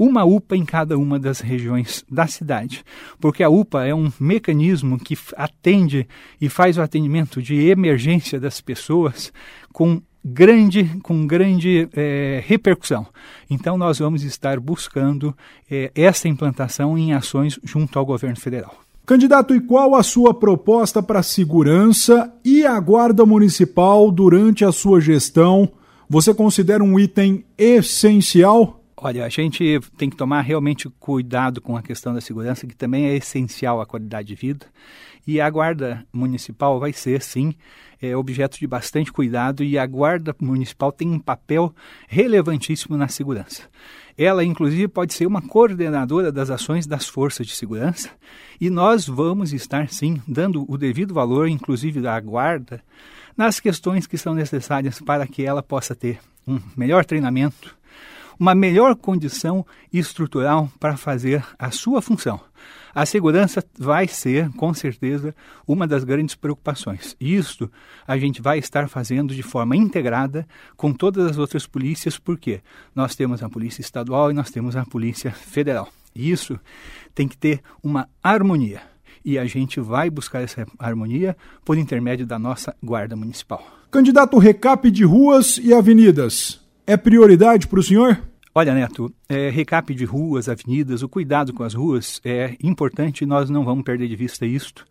uma 0.00 0.24
UPA 0.24 0.56
em 0.56 0.64
cada 0.64 0.96
uma 0.96 1.18
das 1.18 1.40
regiões 1.40 2.02
da 2.10 2.26
cidade, 2.26 2.82
porque 3.20 3.42
a 3.42 3.50
UPA 3.50 3.84
é 3.84 3.94
um 3.94 4.10
mecanismo 4.18 4.98
que 4.98 5.14
atende 5.36 6.08
e 6.40 6.48
faz 6.48 6.78
o 6.78 6.80
atendimento 6.80 7.42
de 7.42 7.68
emergência 7.68 8.40
das 8.40 8.62
pessoas 8.62 9.30
com 9.74 10.00
grande, 10.24 10.84
com 11.02 11.26
grande 11.26 11.86
é, 11.92 12.42
repercussão. 12.46 13.06
Então, 13.50 13.76
nós 13.76 13.98
vamos 13.98 14.22
estar 14.22 14.58
buscando 14.58 15.36
é, 15.70 15.90
essa 15.94 16.28
implantação 16.28 16.96
em 16.96 17.12
ações 17.12 17.60
junto 17.62 17.98
ao 17.98 18.06
governo 18.06 18.40
federal. 18.40 18.74
Candidato, 19.04 19.54
e 19.54 19.60
qual 19.60 19.94
a 19.94 20.02
sua 20.02 20.32
proposta 20.32 21.02
para 21.02 21.18
a 21.18 21.22
segurança 21.22 22.32
e 22.42 22.64
a 22.64 22.80
guarda 22.80 23.26
municipal 23.26 24.10
durante 24.10 24.64
a 24.64 24.72
sua 24.72 24.98
gestão? 24.98 25.70
Você 26.08 26.32
considera 26.32 26.82
um 26.82 26.98
item 26.98 27.44
essencial? 27.58 28.79
Olha, 29.02 29.24
a 29.24 29.30
gente 29.30 29.80
tem 29.96 30.10
que 30.10 30.16
tomar 30.16 30.42
realmente 30.42 30.86
cuidado 31.00 31.62
com 31.62 31.74
a 31.74 31.82
questão 31.82 32.12
da 32.12 32.20
segurança, 32.20 32.66
que 32.66 32.76
também 32.76 33.06
é 33.06 33.16
essencial 33.16 33.80
à 33.80 33.86
qualidade 33.86 34.28
de 34.28 34.34
vida. 34.34 34.66
E 35.26 35.40
a 35.40 35.48
Guarda 35.48 36.06
Municipal 36.12 36.78
vai 36.78 36.92
ser, 36.92 37.22
sim, 37.22 37.54
é, 38.02 38.14
objeto 38.14 38.58
de 38.58 38.66
bastante 38.66 39.10
cuidado 39.10 39.64
e 39.64 39.78
a 39.78 39.86
Guarda 39.86 40.36
Municipal 40.38 40.92
tem 40.92 41.08
um 41.08 41.18
papel 41.18 41.74
relevantíssimo 42.08 42.94
na 42.94 43.08
segurança. 43.08 43.62
Ela, 44.18 44.44
inclusive, 44.44 44.86
pode 44.86 45.14
ser 45.14 45.24
uma 45.24 45.40
coordenadora 45.40 46.30
das 46.30 46.50
ações 46.50 46.86
das 46.86 47.08
forças 47.08 47.46
de 47.46 47.54
segurança 47.54 48.10
e 48.60 48.68
nós 48.68 49.06
vamos 49.06 49.54
estar, 49.54 49.88
sim, 49.88 50.20
dando 50.28 50.70
o 50.70 50.76
devido 50.76 51.14
valor, 51.14 51.48
inclusive 51.48 52.02
da 52.02 52.20
Guarda, 52.20 52.82
nas 53.34 53.60
questões 53.60 54.06
que 54.06 54.18
são 54.18 54.34
necessárias 54.34 55.00
para 55.00 55.26
que 55.26 55.42
ela 55.42 55.62
possa 55.62 55.94
ter 55.94 56.18
um 56.46 56.60
melhor 56.76 57.04
treinamento, 57.04 57.79
uma 58.40 58.54
melhor 58.54 58.96
condição 58.96 59.66
estrutural 59.92 60.72
para 60.80 60.96
fazer 60.96 61.44
a 61.58 61.70
sua 61.70 62.00
função. 62.00 62.40
A 62.94 63.04
segurança 63.04 63.62
vai 63.78 64.08
ser, 64.08 64.50
com 64.54 64.72
certeza, 64.72 65.34
uma 65.68 65.86
das 65.86 66.04
grandes 66.04 66.34
preocupações. 66.34 67.14
Isto 67.20 67.70
a 68.06 68.16
gente 68.16 68.40
vai 68.40 68.58
estar 68.58 68.88
fazendo 68.88 69.34
de 69.34 69.42
forma 69.42 69.76
integrada 69.76 70.48
com 70.74 70.90
todas 70.92 71.26
as 71.26 71.38
outras 71.38 71.66
polícias, 71.66 72.18
porque 72.18 72.62
nós 72.94 73.14
temos 73.14 73.42
a 73.42 73.48
Polícia 73.48 73.82
Estadual 73.82 74.30
e 74.30 74.34
nós 74.34 74.50
temos 74.50 74.74
a 74.74 74.86
Polícia 74.86 75.30
Federal. 75.30 75.88
Isso 76.14 76.58
tem 77.14 77.28
que 77.28 77.36
ter 77.36 77.60
uma 77.82 78.08
harmonia. 78.22 78.80
E 79.22 79.38
a 79.38 79.44
gente 79.44 79.80
vai 79.80 80.08
buscar 80.08 80.40
essa 80.40 80.66
harmonia 80.78 81.36
por 81.62 81.76
intermédio 81.76 82.26
da 82.26 82.38
nossa 82.38 82.74
Guarda 82.82 83.14
Municipal. 83.14 83.64
Candidato 83.90 84.38
recap 84.38 84.90
de 84.90 85.04
ruas 85.04 85.58
e 85.58 85.74
avenidas. 85.74 86.58
É 86.86 86.96
prioridade 86.96 87.68
para 87.68 87.78
o 87.78 87.82
senhor? 87.82 88.29
Olha, 88.52 88.74
Neto, 88.74 89.14
é, 89.28 89.48
de 89.94 90.04
ruas, 90.04 90.48
avenidas, 90.48 91.02
o 91.02 91.08
cuidado 91.08 91.52
com 91.54 91.62
as 91.62 91.72
ruas 91.72 92.20
é 92.24 92.56
importante 92.60 93.24
nós 93.24 93.48
não 93.48 93.64
vamos 93.64 93.84
perder 93.84 94.08
de 94.08 94.16
vista 94.16 94.44
isto. 94.44 94.84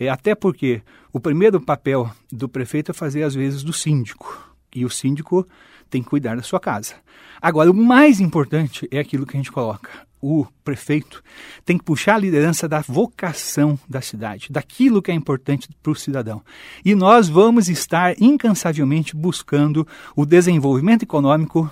É, 0.00 0.08
até 0.08 0.34
porque 0.34 0.80
o 1.12 1.20
primeiro 1.20 1.60
papel 1.60 2.10
do 2.32 2.48
prefeito 2.48 2.92
é 2.92 2.94
fazer, 2.94 3.22
às 3.22 3.34
vezes, 3.34 3.62
do 3.62 3.72
síndico. 3.72 4.50
E 4.74 4.82
o 4.82 4.88
síndico 4.88 5.46
tem 5.90 6.02
que 6.02 6.08
cuidar 6.08 6.36
da 6.36 6.42
sua 6.42 6.58
casa. 6.58 6.94
Agora, 7.40 7.70
o 7.70 7.74
mais 7.74 8.18
importante 8.18 8.88
é 8.90 8.98
aquilo 8.98 9.26
que 9.26 9.36
a 9.36 9.40
gente 9.40 9.52
coloca. 9.52 9.90
O 10.18 10.46
prefeito 10.64 11.22
tem 11.66 11.76
que 11.76 11.84
puxar 11.84 12.14
a 12.14 12.18
liderança 12.18 12.66
da 12.66 12.80
vocação 12.80 13.78
da 13.86 14.00
cidade, 14.00 14.48
daquilo 14.50 15.02
que 15.02 15.10
é 15.10 15.14
importante 15.14 15.68
para 15.82 15.92
o 15.92 15.94
cidadão. 15.94 16.42
E 16.82 16.94
nós 16.94 17.28
vamos 17.28 17.68
estar 17.68 18.14
incansavelmente 18.20 19.14
buscando 19.14 19.86
o 20.16 20.24
desenvolvimento 20.24 21.02
econômico 21.02 21.70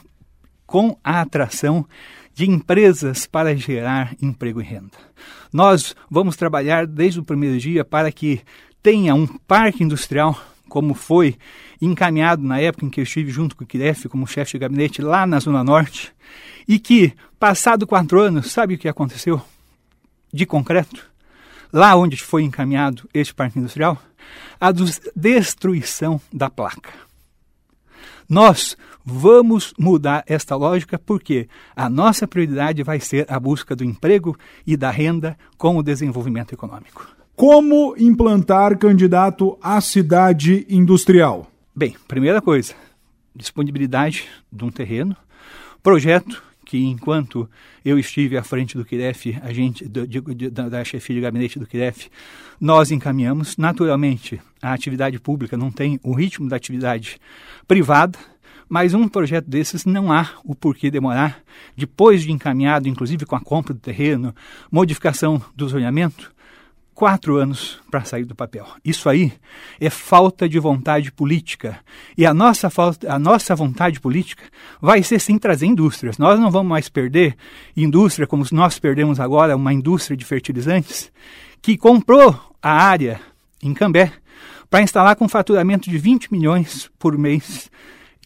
com 0.66 0.96
a 1.02 1.20
atração 1.20 1.86
de 2.34 2.50
empresas 2.50 3.26
para 3.26 3.56
gerar 3.56 4.14
emprego 4.20 4.60
e 4.60 4.64
renda. 4.64 4.98
Nós 5.52 5.94
vamos 6.10 6.36
trabalhar 6.36 6.86
desde 6.86 7.20
o 7.20 7.24
primeiro 7.24 7.58
dia 7.58 7.84
para 7.84 8.10
que 8.10 8.40
tenha 8.82 9.14
um 9.14 9.26
parque 9.26 9.84
industrial, 9.84 10.38
como 10.68 10.94
foi 10.94 11.36
encaminhado 11.80 12.42
na 12.42 12.58
época 12.58 12.84
em 12.84 12.90
que 12.90 13.00
eu 13.00 13.04
estive 13.04 13.30
junto 13.30 13.54
com 13.54 13.64
o 13.64 13.66
Kiref 13.66 14.08
como 14.08 14.26
chefe 14.26 14.52
de 14.52 14.58
gabinete 14.58 15.00
lá 15.00 15.26
na 15.26 15.38
Zona 15.38 15.62
Norte, 15.62 16.12
e 16.66 16.78
que, 16.78 17.12
passado 17.38 17.86
quatro 17.86 18.20
anos, 18.20 18.50
sabe 18.50 18.74
o 18.74 18.78
que 18.78 18.88
aconteceu? 18.88 19.40
De 20.32 20.44
concreto, 20.44 21.06
lá 21.72 21.94
onde 21.94 22.16
foi 22.16 22.42
encaminhado 22.42 23.08
este 23.14 23.32
parque 23.32 23.58
industrial, 23.58 24.00
a 24.60 24.72
destruição 25.14 26.20
da 26.32 26.50
placa. 26.50 27.03
Nós 28.28 28.76
vamos 29.04 29.74
mudar 29.78 30.24
esta 30.26 30.56
lógica 30.56 30.98
porque 30.98 31.48
a 31.76 31.88
nossa 31.88 32.26
prioridade 32.26 32.82
vai 32.82 33.00
ser 33.00 33.26
a 33.30 33.38
busca 33.38 33.76
do 33.76 33.84
emprego 33.84 34.36
e 34.66 34.76
da 34.76 34.90
renda 34.90 35.36
com 35.58 35.76
o 35.76 35.82
desenvolvimento 35.82 36.52
econômico. 36.52 37.06
Como 37.36 37.94
implantar 37.98 38.78
candidato 38.78 39.58
à 39.60 39.80
cidade 39.80 40.66
industrial? 40.68 41.50
Bem, 41.74 41.96
primeira 42.06 42.40
coisa, 42.40 42.74
disponibilidade 43.34 44.28
de 44.52 44.64
um 44.64 44.70
terreno, 44.70 45.16
projeto 45.82 46.42
que 46.74 46.84
enquanto 46.84 47.48
eu 47.84 47.96
estive 47.96 48.36
à 48.36 48.42
frente 48.42 48.76
do 48.76 48.84
QIREF, 48.84 49.38
a 49.40 49.52
gente, 49.52 49.86
do, 49.86 50.04
de, 50.08 50.50
da, 50.50 50.82
chefia 50.82 51.14
de 51.14 51.22
gabinete 51.22 51.56
do 51.56 51.68
QIREF, 51.68 52.10
nós 52.60 52.90
encaminhamos. 52.90 53.56
Naturalmente, 53.56 54.40
a 54.60 54.72
atividade 54.72 55.20
pública 55.20 55.56
não 55.56 55.70
tem 55.70 56.00
o 56.02 56.12
ritmo 56.12 56.48
da 56.48 56.56
atividade 56.56 57.20
privada, 57.68 58.18
mas 58.68 58.92
um 58.92 59.06
projeto 59.06 59.48
desses 59.48 59.84
não 59.84 60.10
há 60.10 60.30
o 60.44 60.52
porquê 60.52 60.90
demorar, 60.90 61.44
depois 61.76 62.24
de 62.24 62.32
encaminhado, 62.32 62.88
inclusive 62.88 63.24
com 63.24 63.36
a 63.36 63.40
compra 63.40 63.72
do 63.72 63.78
terreno, 63.78 64.34
modificação 64.68 65.40
do 65.54 65.68
zoneamento, 65.68 66.33
quatro 66.94 67.36
anos 67.36 67.78
para 67.90 68.04
sair 68.04 68.24
do 68.24 68.34
papel. 68.34 68.66
Isso 68.84 69.08
aí 69.08 69.32
é 69.80 69.90
falta 69.90 70.48
de 70.48 70.58
vontade 70.58 71.10
política. 71.10 71.78
E 72.16 72.24
a 72.24 72.32
nossa, 72.32 72.70
falta, 72.70 73.12
a 73.12 73.18
nossa 73.18 73.54
vontade 73.54 74.00
política 74.00 74.44
vai 74.80 75.02
ser 75.02 75.18
sim 75.18 75.36
trazer 75.36 75.66
indústrias. 75.66 76.18
Nós 76.18 76.38
não 76.38 76.50
vamos 76.50 76.70
mais 76.70 76.88
perder 76.88 77.36
indústria 77.76 78.26
como 78.26 78.44
nós 78.52 78.78
perdemos 78.78 79.18
agora, 79.18 79.56
uma 79.56 79.72
indústria 79.72 80.16
de 80.16 80.24
fertilizantes, 80.24 81.10
que 81.60 81.76
comprou 81.76 82.38
a 82.62 82.72
área 82.72 83.20
em 83.62 83.74
Cambé 83.74 84.12
para 84.70 84.82
instalar 84.82 85.16
com 85.16 85.28
faturamento 85.28 85.90
de 85.90 85.98
20 85.98 86.32
milhões 86.32 86.90
por 86.98 87.18
mês 87.18 87.70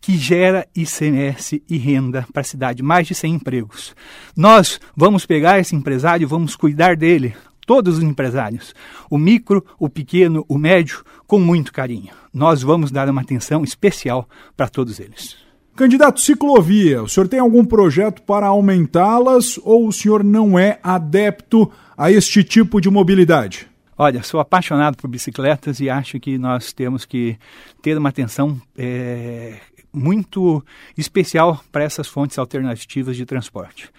que 0.00 0.16
gera 0.16 0.66
ICMS 0.75 1.62
e 1.68 1.76
renda 1.76 2.26
para 2.32 2.40
a 2.40 2.44
cidade, 2.44 2.82
mais 2.82 3.06
de 3.06 3.14
100 3.14 3.34
empregos. 3.34 3.94
Nós 4.37 4.80
vamos 4.96 5.26
pegar 5.26 5.58
esse 5.58 5.75
empresário, 5.75 6.28
vamos 6.28 6.56
cuidar 6.56 6.96
dele, 6.96 7.34
todos 7.68 7.98
os 7.98 8.02
empresários, 8.02 8.75
o 9.10 9.18
micro, 9.18 9.62
o 9.78 9.90
pequeno, 9.90 10.42
o 10.48 10.56
médio, 10.56 11.04
com 11.26 11.38
muito 11.38 11.70
carinho. 11.70 12.08
Nós 12.32 12.62
vamos 12.62 12.90
dar 12.90 13.10
uma 13.10 13.20
atenção 13.20 13.62
especial 13.62 14.26
para 14.56 14.70
todos 14.70 14.98
eles. 14.98 15.37
Candidato 15.76 16.18
ciclovia, 16.18 17.02
o 17.02 17.08
senhor 17.08 17.28
tem 17.28 17.38
algum 17.38 17.62
projeto 17.62 18.22
para 18.22 18.46
aumentá-las 18.46 19.60
ou 19.62 19.87
o 19.87 19.92
senhor 19.92 20.25
não 20.25 20.58
é 20.58 20.80
adepto 20.82 21.70
a 21.94 22.10
este 22.10 22.42
tipo 22.42 22.80
de 22.80 22.88
mobilidade? 22.88 23.68
Olha, 23.96 24.22
sou 24.22 24.40
apaixonado 24.40 24.96
por 24.96 25.06
bicicletas 25.06 25.78
e 25.78 25.90
acho 25.90 26.18
que 26.18 26.38
nós 26.38 26.72
temos 26.72 27.04
que 27.04 27.37
ter 27.82 27.98
uma 27.98 28.08
atenção 28.08 28.58
é, 28.78 29.58
muito 29.92 30.64
especial 30.96 31.62
para 31.70 31.84
essas 31.84 32.08
fontes 32.08 32.38
alternativas 32.38 33.14
de 33.14 33.26
transporte. 33.26 33.90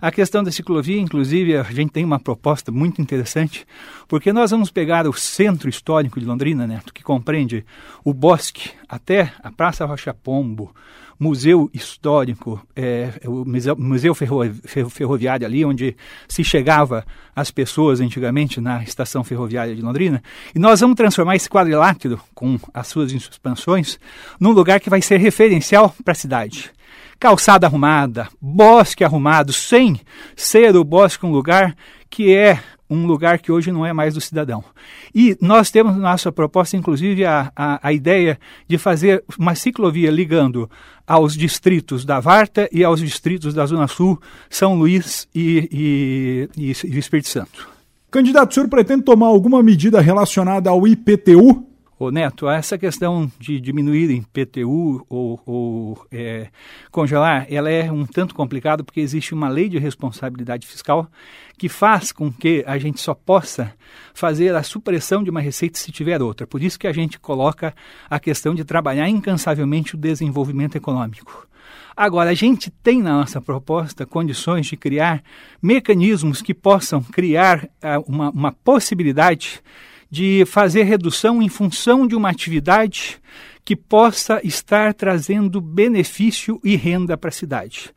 A 0.00 0.12
questão 0.12 0.44
da 0.44 0.52
ciclovia, 0.52 1.00
inclusive, 1.00 1.56
a 1.56 1.62
gente 1.64 1.90
tem 1.90 2.04
uma 2.04 2.20
proposta 2.20 2.70
muito 2.70 3.02
interessante, 3.02 3.66
porque 4.06 4.32
nós 4.32 4.52
vamos 4.52 4.70
pegar 4.70 5.08
o 5.08 5.12
centro 5.12 5.68
histórico 5.68 6.20
de 6.20 6.26
Londrina, 6.26 6.66
Neto, 6.66 6.94
que 6.94 7.02
compreende 7.02 7.64
o 8.04 8.14
bosque 8.14 8.70
até 8.88 9.32
a 9.42 9.50
Praça 9.50 9.84
Rocha 9.84 10.14
Pombo, 10.14 10.72
museu 11.18 11.68
histórico, 11.74 12.64
é, 12.76 13.20
o 13.24 13.44
museu, 13.44 13.76
museu 13.76 14.14
ferro, 14.14 14.44
ferroviário 14.88 15.44
ali, 15.44 15.64
onde 15.64 15.96
se 16.28 16.44
chegava 16.44 17.04
as 17.34 17.50
pessoas 17.50 18.00
antigamente 18.00 18.60
na 18.60 18.84
estação 18.84 19.24
ferroviária 19.24 19.74
de 19.74 19.82
Londrina, 19.82 20.22
e 20.54 20.58
nós 20.60 20.80
vamos 20.80 20.96
transformar 20.96 21.34
esse 21.34 21.48
quadrilátero, 21.50 22.20
com 22.34 22.56
as 22.72 22.86
suas 22.86 23.10
expansões, 23.12 23.98
num 24.38 24.52
lugar 24.52 24.78
que 24.78 24.88
vai 24.88 25.02
ser 25.02 25.18
referencial 25.18 25.92
para 26.04 26.12
a 26.12 26.14
cidade. 26.14 26.70
Calçada 27.18 27.66
arrumada, 27.66 28.28
bosque 28.40 29.02
arrumado, 29.02 29.52
sem 29.52 30.00
ser 30.36 30.76
o 30.76 30.84
bosque 30.84 31.26
um 31.26 31.32
lugar 31.32 31.76
que 32.08 32.34
é 32.34 32.60
um 32.90 33.06
lugar 33.06 33.38
que 33.38 33.52
hoje 33.52 33.70
não 33.70 33.84
é 33.84 33.92
mais 33.92 34.14
do 34.14 34.20
cidadão. 34.20 34.64
E 35.14 35.36
nós 35.40 35.70
temos 35.70 35.94
na 35.94 36.10
nossa 36.12 36.32
proposta, 36.32 36.76
inclusive, 36.76 37.24
a, 37.24 37.52
a, 37.54 37.88
a, 37.88 37.92
ideia 37.92 38.38
de 38.66 38.78
fazer 38.78 39.22
uma 39.38 39.54
ciclovia 39.54 40.10
ligando 40.10 40.70
aos 41.06 41.34
distritos 41.34 42.04
da 42.04 42.20
Varta 42.20 42.68
e 42.72 42.82
aos 42.82 43.00
distritos 43.00 43.52
da 43.52 43.66
Zona 43.66 43.88
Sul, 43.88 44.20
São 44.48 44.74
Luís 44.74 45.28
e, 45.34 46.48
e, 46.56 46.70
e, 46.70 46.72
e 46.86 46.98
Espírito 46.98 47.28
Santo. 47.28 47.68
Candidato, 48.10 48.52
o 48.52 48.54
senhor 48.54 48.68
pretende 48.68 49.02
tomar 49.02 49.26
alguma 49.26 49.62
medida 49.62 50.00
relacionada 50.00 50.70
ao 50.70 50.86
IPTU? 50.86 51.66
Ô 52.00 52.12
Neto, 52.12 52.48
essa 52.48 52.78
questão 52.78 53.28
de 53.40 53.58
diminuir 53.58 54.08
em 54.12 54.22
PTU 54.22 55.04
ou, 55.08 55.40
ou 55.44 56.06
é, 56.12 56.46
congelar, 56.92 57.44
ela 57.50 57.68
é 57.68 57.90
um 57.90 58.06
tanto 58.06 58.36
complicada 58.36 58.84
porque 58.84 59.00
existe 59.00 59.34
uma 59.34 59.48
lei 59.48 59.68
de 59.68 59.78
responsabilidade 59.78 60.64
fiscal 60.64 61.10
que 61.58 61.68
faz 61.68 62.12
com 62.12 62.30
que 62.30 62.62
a 62.68 62.78
gente 62.78 63.00
só 63.00 63.14
possa 63.14 63.74
fazer 64.14 64.54
a 64.54 64.62
supressão 64.62 65.24
de 65.24 65.30
uma 65.30 65.40
receita 65.40 65.76
se 65.76 65.90
tiver 65.90 66.22
outra. 66.22 66.46
Por 66.46 66.62
isso 66.62 66.78
que 66.78 66.86
a 66.86 66.92
gente 66.92 67.18
coloca 67.18 67.74
a 68.08 68.20
questão 68.20 68.54
de 68.54 68.64
trabalhar 68.64 69.08
incansavelmente 69.08 69.96
o 69.96 69.98
desenvolvimento 69.98 70.76
econômico. 70.76 71.48
Agora, 71.96 72.30
a 72.30 72.34
gente 72.34 72.70
tem 72.70 73.02
na 73.02 73.10
nossa 73.10 73.40
proposta 73.40 74.06
condições 74.06 74.66
de 74.66 74.76
criar 74.76 75.20
mecanismos 75.60 76.40
que 76.40 76.54
possam 76.54 77.02
criar 77.02 77.64
uh, 77.64 78.04
uma, 78.06 78.30
uma 78.30 78.52
possibilidade 78.52 79.60
de 80.10 80.44
fazer 80.46 80.84
redução 80.84 81.42
em 81.42 81.48
função 81.48 82.06
de 82.06 82.14
uma 82.14 82.30
atividade 82.30 83.20
que 83.64 83.76
possa 83.76 84.40
estar 84.42 84.94
trazendo 84.94 85.60
benefício 85.60 86.58
e 86.64 86.74
renda 86.74 87.18
para 87.18 87.28
a 87.28 87.32
cidade. 87.32 87.90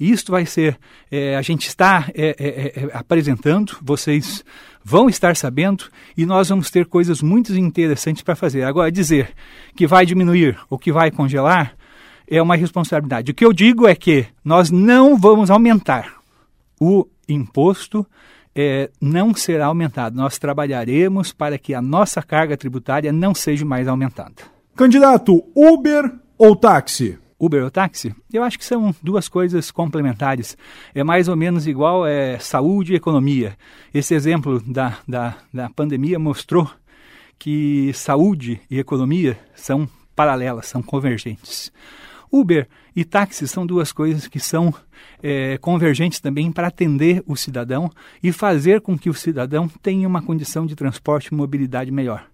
E 0.00 0.10
isto 0.10 0.32
vai 0.32 0.46
ser, 0.46 0.78
é, 1.10 1.36
a 1.36 1.42
gente 1.42 1.68
está 1.68 2.08
é, 2.14 2.28
é, 2.38 2.82
é, 2.84 2.90
apresentando, 2.94 3.76
vocês 3.82 4.42
vão 4.82 5.06
estar 5.06 5.36
sabendo 5.36 5.84
e 6.16 6.24
nós 6.24 6.48
vamos 6.48 6.70
ter 6.70 6.86
coisas 6.86 7.20
muito 7.20 7.54
interessantes 7.54 8.22
para 8.22 8.34
fazer. 8.34 8.62
Agora, 8.62 8.90
dizer 8.90 9.34
que 9.76 9.86
vai 9.86 10.06
diminuir 10.06 10.58
ou 10.70 10.78
que 10.78 10.90
vai 10.90 11.10
congelar 11.10 11.76
é 12.26 12.40
uma 12.40 12.56
responsabilidade. 12.56 13.32
O 13.32 13.34
que 13.34 13.44
eu 13.44 13.52
digo 13.52 13.86
é 13.86 13.94
que 13.94 14.26
nós 14.42 14.70
não 14.70 15.16
vamos 15.16 15.50
aumentar 15.50 16.14
o 16.80 17.06
imposto 17.28 18.06
é, 18.60 18.90
não 19.00 19.32
será 19.32 19.66
aumentado. 19.66 20.16
Nós 20.16 20.36
trabalharemos 20.36 21.32
para 21.32 21.56
que 21.56 21.74
a 21.74 21.80
nossa 21.80 22.20
carga 22.20 22.56
tributária 22.56 23.12
não 23.12 23.32
seja 23.32 23.64
mais 23.64 23.86
aumentada. 23.86 24.34
Candidato, 24.74 25.44
Uber 25.54 26.12
ou 26.36 26.56
táxi? 26.56 27.16
Uber 27.38 27.62
ou 27.62 27.70
táxi? 27.70 28.12
Eu 28.32 28.42
acho 28.42 28.58
que 28.58 28.64
são 28.64 28.92
duas 29.00 29.28
coisas 29.28 29.70
complementares. 29.70 30.58
É 30.92 31.04
mais 31.04 31.28
ou 31.28 31.36
menos 31.36 31.68
igual 31.68 32.04
é, 32.04 32.36
saúde 32.40 32.94
e 32.94 32.96
economia. 32.96 33.56
Esse 33.94 34.12
exemplo 34.16 34.60
da, 34.66 34.98
da, 35.06 35.36
da 35.54 35.70
pandemia 35.70 36.18
mostrou 36.18 36.68
que 37.38 37.92
saúde 37.94 38.60
e 38.68 38.80
economia 38.80 39.38
são 39.54 39.88
paralelas, 40.16 40.66
são 40.66 40.82
convergentes. 40.82 41.70
Uber 42.30 42.68
e 42.94 43.04
táxi 43.04 43.46
são 43.48 43.66
duas 43.66 43.92
coisas 43.92 44.26
que 44.26 44.40
são 44.40 44.72
é, 45.22 45.58
convergentes 45.58 46.20
também 46.20 46.50
para 46.52 46.68
atender 46.68 47.22
o 47.26 47.36
cidadão 47.36 47.90
e 48.22 48.32
fazer 48.32 48.80
com 48.80 48.98
que 48.98 49.10
o 49.10 49.14
cidadão 49.14 49.68
tenha 49.82 50.06
uma 50.06 50.22
condição 50.22 50.66
de 50.66 50.76
transporte 50.76 51.26
e 51.26 51.34
mobilidade 51.34 51.90
melhor. 51.90 52.26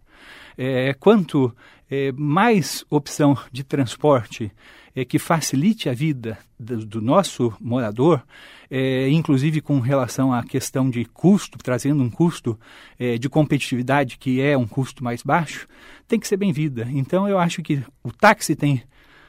É, 0.56 0.94
quanto 0.94 1.54
é, 1.90 2.12
mais 2.12 2.84
opção 2.88 3.36
de 3.50 3.64
transporte 3.64 4.52
é, 4.94 5.04
que 5.04 5.18
facilite 5.18 5.88
a 5.88 5.92
vida 5.92 6.38
do, 6.58 6.84
do 6.84 7.00
nosso 7.02 7.52
morador, 7.60 8.22
é, 8.70 9.08
inclusive 9.08 9.60
com 9.60 9.80
relação 9.80 10.32
à 10.32 10.42
questão 10.42 10.88
de 10.88 11.04
custo, 11.04 11.58
trazendo 11.58 12.02
um 12.02 12.10
custo 12.10 12.58
é, 12.98 13.18
de 13.18 13.28
competitividade 13.28 14.16
que 14.16 14.40
é 14.40 14.56
um 14.56 14.66
custo 14.66 15.02
mais 15.02 15.22
baixo, 15.22 15.66
tem 16.06 16.18
que 16.18 16.28
ser 16.28 16.36
bem-vinda. 16.36 16.88
Então 16.92 17.28
eu 17.28 17.38
acho 17.38 17.62
que 17.62 17.82
o 18.02 18.12
táxi 18.12 18.54
tem 18.54 18.82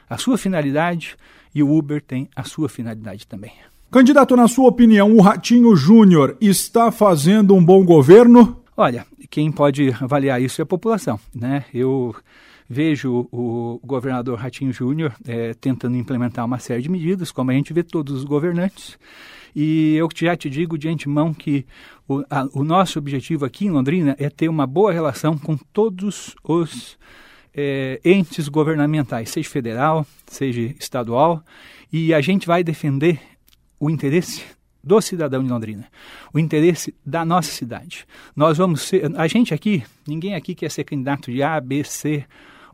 a 0.08 0.18
sua 0.18 0.38
finalidade 0.38 1.16
e 1.54 1.62
o 1.62 1.74
Uber 1.74 2.02
tem 2.02 2.28
a 2.34 2.44
sua 2.44 2.68
finalidade 2.68 3.26
também. 3.26 3.52
Candidato, 3.90 4.36
na 4.36 4.48
sua 4.48 4.68
opinião, 4.68 5.12
o 5.12 5.20
Ratinho 5.20 5.74
Júnior 5.76 6.36
está 6.40 6.90
fazendo 6.90 7.54
um 7.54 7.64
bom 7.64 7.84
governo? 7.84 8.60
Olha, 8.76 9.06
quem 9.30 9.50
pode 9.50 9.94
avaliar 10.00 10.42
isso 10.42 10.60
é 10.60 10.64
a 10.64 10.66
população, 10.66 11.18
né? 11.34 11.64
Eu 11.72 12.14
vejo 12.68 13.28
o 13.32 13.80
governador 13.84 14.38
Ratinho 14.38 14.72
Júnior 14.72 15.14
é, 15.26 15.54
tentando 15.54 15.96
implementar 15.96 16.44
uma 16.44 16.58
série 16.58 16.82
de 16.82 16.90
medidas, 16.90 17.30
como 17.30 17.50
a 17.50 17.54
gente 17.54 17.72
vê 17.72 17.82
todos 17.82 18.14
os 18.14 18.24
governantes. 18.24 18.98
E 19.54 19.94
eu 19.96 20.08
já 20.14 20.36
te 20.36 20.50
digo 20.50 20.76
de 20.76 20.88
antemão 20.88 21.32
que 21.32 21.64
o, 22.06 22.22
a, 22.28 22.46
o 22.52 22.62
nosso 22.62 22.98
objetivo 22.98 23.44
aqui 23.44 23.66
em 23.66 23.70
Londrina 23.70 24.14
é 24.18 24.28
ter 24.28 24.48
uma 24.48 24.66
boa 24.66 24.92
relação 24.92 25.38
com 25.38 25.56
todos 25.56 26.36
os 26.44 26.98
é, 27.56 27.98
entes 28.04 28.48
governamentais, 28.48 29.30
seja 29.30 29.48
federal, 29.48 30.06
seja 30.26 30.60
estadual, 30.78 31.42
e 31.90 32.12
a 32.12 32.20
gente 32.20 32.46
vai 32.46 32.62
defender 32.62 33.20
o 33.80 33.88
interesse 33.88 34.44
do 34.84 35.00
cidadão 35.00 35.42
de 35.42 35.50
Londrina, 35.50 35.86
o 36.32 36.38
interesse 36.38 36.94
da 37.04 37.24
nossa 37.24 37.50
cidade. 37.50 38.06
Nós 38.36 38.58
vamos 38.58 38.82
ser, 38.82 39.10
a 39.16 39.26
gente 39.26 39.54
aqui, 39.54 39.82
ninguém 40.06 40.34
aqui 40.34 40.54
quer 40.54 40.70
ser 40.70 40.84
candidato 40.84 41.32
de 41.32 41.42
A, 41.42 41.60
B, 41.60 41.82
C 41.82 42.24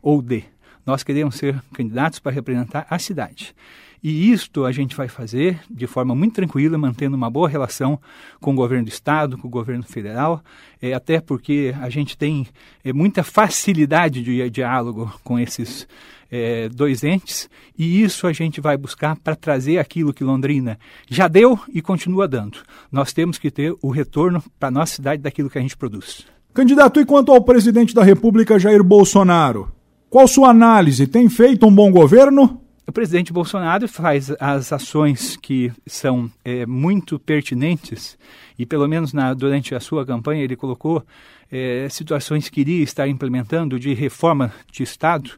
ou 0.01 0.21
D. 0.21 0.43
Nós 0.85 1.01
queremos 1.01 1.35
ser 1.35 1.59
candidatos 1.73 2.19
para 2.19 2.31
representar 2.31 2.85
a 2.89 2.99
cidade. 2.99 3.55
E 4.03 4.31
isto 4.33 4.65
a 4.65 4.71
gente 4.73 4.97
vai 4.97 5.07
fazer 5.07 5.61
de 5.71 5.87
forma 5.87 6.13
muito 6.13 6.35
tranquila, 6.35 6.77
mantendo 6.77 7.15
uma 7.15 7.29
boa 7.29 7.47
relação 7.47 7.97
com 8.41 8.51
o 8.51 8.55
governo 8.55 8.83
do 8.83 8.89
Estado, 8.89 9.37
com 9.37 9.47
o 9.47 9.51
governo 9.51 9.83
federal, 9.83 10.43
é, 10.81 10.93
até 10.93 11.21
porque 11.21 11.73
a 11.79 11.89
gente 11.89 12.17
tem 12.17 12.45
é, 12.83 12.91
muita 12.91 13.23
facilidade 13.23 14.21
de 14.21 14.49
diálogo 14.49 15.09
com 15.23 15.39
esses 15.39 15.87
é, 16.29 16.67
dois 16.67 17.03
entes, 17.03 17.49
e 17.77 18.01
isso 18.01 18.27
a 18.27 18.33
gente 18.33 18.59
vai 18.59 18.75
buscar 18.75 19.15
para 19.15 19.37
trazer 19.37 19.77
aquilo 19.77 20.13
que 20.13 20.23
Londrina 20.23 20.77
já 21.07 21.29
deu 21.29 21.57
e 21.73 21.81
continua 21.81 22.27
dando. 22.27 22.57
Nós 22.91 23.13
temos 23.13 23.37
que 23.37 23.49
ter 23.49 23.73
o 23.81 23.89
retorno 23.89 24.43
para 24.59 24.67
a 24.67 24.71
nossa 24.71 24.95
cidade 24.95 25.21
daquilo 25.21 25.49
que 25.49 25.59
a 25.59 25.61
gente 25.61 25.77
produz. 25.77 26.25
Candidato, 26.53 26.99
e 26.99 27.05
quanto 27.05 27.31
ao 27.31 27.41
presidente 27.41 27.95
da 27.95 28.03
República, 28.03 28.59
Jair 28.59 28.83
Bolsonaro? 28.83 29.71
Qual 30.09 30.27
sua 30.27 30.49
análise? 30.49 31.07
Tem 31.07 31.29
feito 31.29 31.65
um 31.65 31.73
bom 31.73 31.89
governo? 31.89 32.62
O 32.85 32.91
presidente 32.91 33.31
Bolsonaro 33.31 33.87
faz 33.87 34.29
as 34.39 34.73
ações 34.73 35.37
que 35.37 35.71
são 35.87 36.29
é, 36.43 36.65
muito 36.65 37.17
pertinentes 37.17 38.17
e, 38.59 38.65
pelo 38.65 38.87
menos 38.89 39.13
na, 39.13 39.33
durante 39.33 39.73
a 39.73 39.79
sua 39.79 40.05
campanha, 40.05 40.43
ele 40.43 40.57
colocou 40.57 41.01
é, 41.49 41.87
situações 41.89 42.49
que 42.49 42.59
iria 42.59 42.83
estar 42.83 43.07
implementando 43.07 43.79
de 43.79 43.93
reforma 43.93 44.51
de 44.69 44.83
Estado 44.83 45.31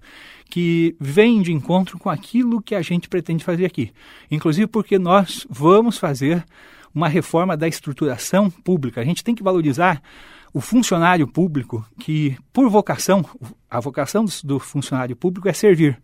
que 0.50 0.96
vem 1.00 1.42
de 1.42 1.52
encontro 1.52 2.00
com 2.00 2.10
aquilo 2.10 2.62
que 2.62 2.74
a 2.74 2.82
gente 2.82 3.08
pretende 3.08 3.44
fazer 3.44 3.66
aqui. 3.66 3.92
Inclusive 4.30 4.66
porque 4.66 4.98
nós 4.98 5.46
vamos 5.48 6.00
fazer 6.00 6.44
uma 6.94 7.08
reforma 7.08 7.56
da 7.56 7.68
estruturação 7.68 8.50
pública. 8.50 9.02
A 9.02 9.06
gente 9.06 9.24
tem 9.24 9.36
que 9.36 9.44
valorizar 9.44 10.02
o 10.56 10.62
funcionário 10.62 11.28
público, 11.28 11.86
que 12.00 12.38
por 12.54 12.70
vocação, 12.70 13.26
a 13.70 13.78
vocação 13.82 14.24
do 14.42 14.58
funcionário 14.58 15.14
público 15.14 15.50
é 15.50 15.52
servir. 15.52 16.00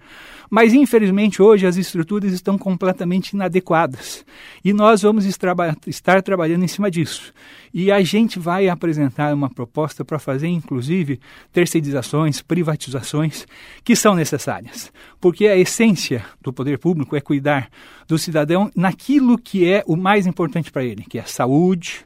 Mas 0.50 0.74
infelizmente 0.74 1.42
hoje 1.42 1.66
as 1.66 1.78
estruturas 1.78 2.34
estão 2.34 2.58
completamente 2.58 3.30
inadequadas 3.30 4.26
e 4.62 4.74
nós 4.74 5.04
vamos 5.04 5.26
estar 5.26 6.22
trabalhando 6.22 6.66
em 6.66 6.68
cima 6.68 6.92
disso. 6.92 7.32
E 7.74 7.94
a 7.94 8.04
gente 8.04 8.40
vai 8.40 8.68
apresentar 8.68 9.34
uma 9.34 9.50
proposta 9.50 10.04
para 10.04 10.20
fazer, 10.20 10.50
inclusive, 10.50 11.22
terceirizações, 11.54 12.42
privatizações 12.42 13.48
que 13.86 13.96
são 13.96 14.16
necessárias. 14.16 14.92
Porque 15.22 15.48
a 15.48 15.56
essência 15.56 16.26
do 16.42 16.52
poder 16.52 16.78
público 16.78 17.16
é 17.16 17.22
cuidar 17.22 17.70
do 18.06 18.18
cidadão 18.18 18.70
naquilo 18.76 19.38
que 19.38 19.66
é 19.66 19.82
o 19.88 19.96
mais 19.96 20.28
importante 20.28 20.70
para 20.70 20.84
ele, 20.84 21.06
que 21.10 21.18
é 21.18 21.24
saúde, 21.24 22.06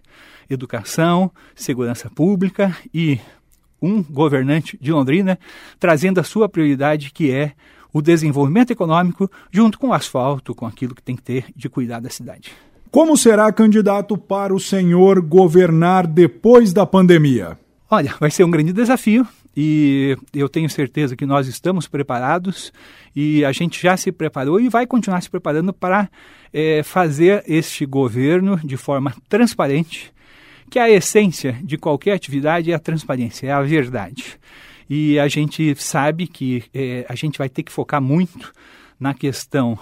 educação, 0.50 1.32
segurança 1.56 2.10
pública 2.10 2.76
e 2.94 3.20
um 3.82 4.02
governante 4.02 4.78
de 4.82 4.92
Londrina 4.92 5.38
trazendo 5.80 6.20
a 6.20 6.24
sua 6.24 6.50
prioridade, 6.50 7.12
que 7.12 7.32
é 7.32 7.54
o 7.94 8.02
desenvolvimento 8.02 8.72
econômico, 8.72 9.32
junto 9.52 9.80
com 9.80 9.88
o 9.88 9.94
asfalto, 9.94 10.54
com 10.54 10.66
aquilo 10.66 10.94
que 10.94 11.02
tem 11.02 11.16
que 11.16 11.22
ter 11.22 11.46
de 11.56 11.70
cuidar 11.70 12.02
da 12.02 12.10
cidade. 12.10 12.52
Como 12.92 13.18
será 13.18 13.52
candidato 13.52 14.18
para 14.18 14.54
o 14.54 14.60
senhor 14.60 15.22
governar 15.22 16.08
depois 16.08 16.74
da 16.74 16.86
pandemia? 16.86 17.58
Olha, 17.90 18.14
vai 18.20 18.32
ser 18.32 18.44
um 18.44 18.52
grande 18.52 18.74
desafio 18.74 19.28
e 19.56 20.18
eu 20.34 20.50
tenho 20.50 20.70
certeza 20.70 21.16
que 21.16 21.26
nós 21.26 21.48
estamos 21.48 21.88
preparados 21.88 22.74
e 23.16 23.46
a 23.46 23.52
gente 23.52 23.82
já 23.82 23.96
se 23.96 24.12
preparou 24.12 24.60
e 24.60 24.68
vai 24.68 24.86
continuar 24.86 25.22
se 25.22 25.30
preparando 25.30 25.72
para 25.72 26.10
é, 26.52 26.84
fazer 26.84 27.44
este 27.48 27.86
governo 27.86 28.60
de 28.64 28.76
forma 28.76 29.14
transparente, 29.30 30.12
que 30.70 30.80
a 30.80 30.90
essência 30.90 31.60
de 31.64 31.78
qualquer 31.78 32.14
atividade 32.14 32.72
é 32.72 32.76
a 32.76 32.80
transparência, 32.80 33.48
é 33.48 33.52
a 33.52 33.62
verdade. 33.62 34.40
E 34.90 35.18
a 35.20 35.28
gente 35.28 35.76
sabe 35.76 36.28
que 36.28 36.64
é, 36.74 37.06
a 37.10 37.16
gente 37.16 37.38
vai 37.38 37.50
ter 37.50 37.64
que 37.64 37.72
focar 37.72 38.02
muito 38.02 38.54
na 39.00 39.14
questão 39.14 39.78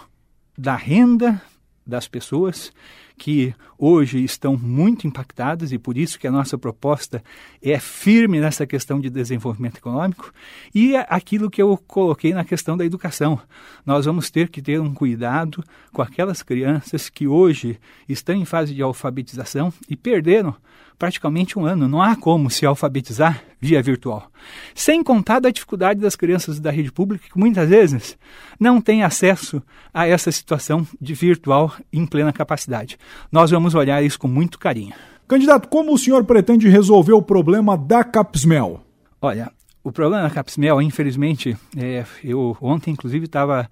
da 0.58 0.76
renda 0.76 1.42
das 1.86 2.08
pessoas 2.08 2.72
que 3.18 3.54
hoje 3.78 4.24
estão 4.24 4.58
muito 4.58 5.08
impactadas 5.08 5.72
e 5.72 5.78
por 5.78 5.98
isso 5.98 6.20
que 6.20 6.28
a 6.28 6.32
nossa 6.32 6.58
proposta 6.58 7.24
é 7.62 7.80
firme 7.80 8.40
nessa 8.40 8.66
questão 8.66 9.00
de 9.00 9.10
desenvolvimento 9.10 9.78
econômico 9.78 10.34
e 10.74 10.96
aquilo 10.96 11.50
que 11.50 11.62
eu 11.62 11.78
coloquei 11.88 12.34
na 12.34 12.44
questão 12.44 12.76
da 12.76 12.86
educação. 12.86 13.40
Nós 13.86 14.06
vamos 14.06 14.30
ter 14.30 14.50
que 14.50 14.62
ter 14.62 14.80
um 14.80 14.94
cuidado 14.94 15.64
com 15.92 16.02
aquelas 16.02 16.42
crianças 16.42 17.10
que 17.10 17.28
hoje 17.28 17.80
estão 18.08 18.36
em 18.36 18.46
fase 18.46 18.74
de 18.74 18.82
alfabetização 18.82 19.72
e 19.90 19.96
perderam 19.96 20.56
praticamente 20.98 21.58
um 21.58 21.66
ano. 21.66 21.88
Não 21.88 22.02
há 22.02 22.16
como 22.16 22.50
se 22.50 22.66
alfabetizar 22.66 23.44
via 23.60 23.82
virtual. 23.82 24.30
Sem 24.76 25.04
contar 25.04 25.40
da 25.40 25.50
dificuldade 25.50 26.00
das 26.00 26.16
crianças 26.16 26.60
da 26.60 26.72
rede 26.72 26.92
pública, 26.92 27.28
que 27.32 27.40
muitas 27.40 27.70
vezes 27.70 28.18
não 28.60 28.82
têm 28.82 29.04
acesso 29.04 29.62
a 29.94 30.08
essa 30.08 30.32
situação 30.32 30.86
de 31.00 31.14
virtual 31.14 31.74
em 31.92 32.06
plena 32.06 32.34
capacidade. 32.34 32.98
Nós 33.32 33.52
vamos 33.52 33.76
olhar 33.76 34.04
isso 34.04 34.20
com 34.20 34.28
muito 34.28 34.60
carinho. 34.60 34.94
Candidato, 35.28 35.70
como 35.70 35.94
o 35.94 35.98
senhor 35.98 36.24
pretende 36.26 36.68
resolver 36.68 37.14
o 37.14 37.22
problema 37.22 37.78
da 37.78 38.04
Capsmel? 38.04 38.82
Olha, 39.22 39.52
o 39.84 39.92
problema 39.92 40.24
da 40.24 40.30
Capsmel, 40.30 40.82
infelizmente, 40.82 41.58
é, 41.78 42.06
eu 42.24 42.58
ontem, 42.62 42.92
inclusive, 42.92 43.26
estava 43.26 43.70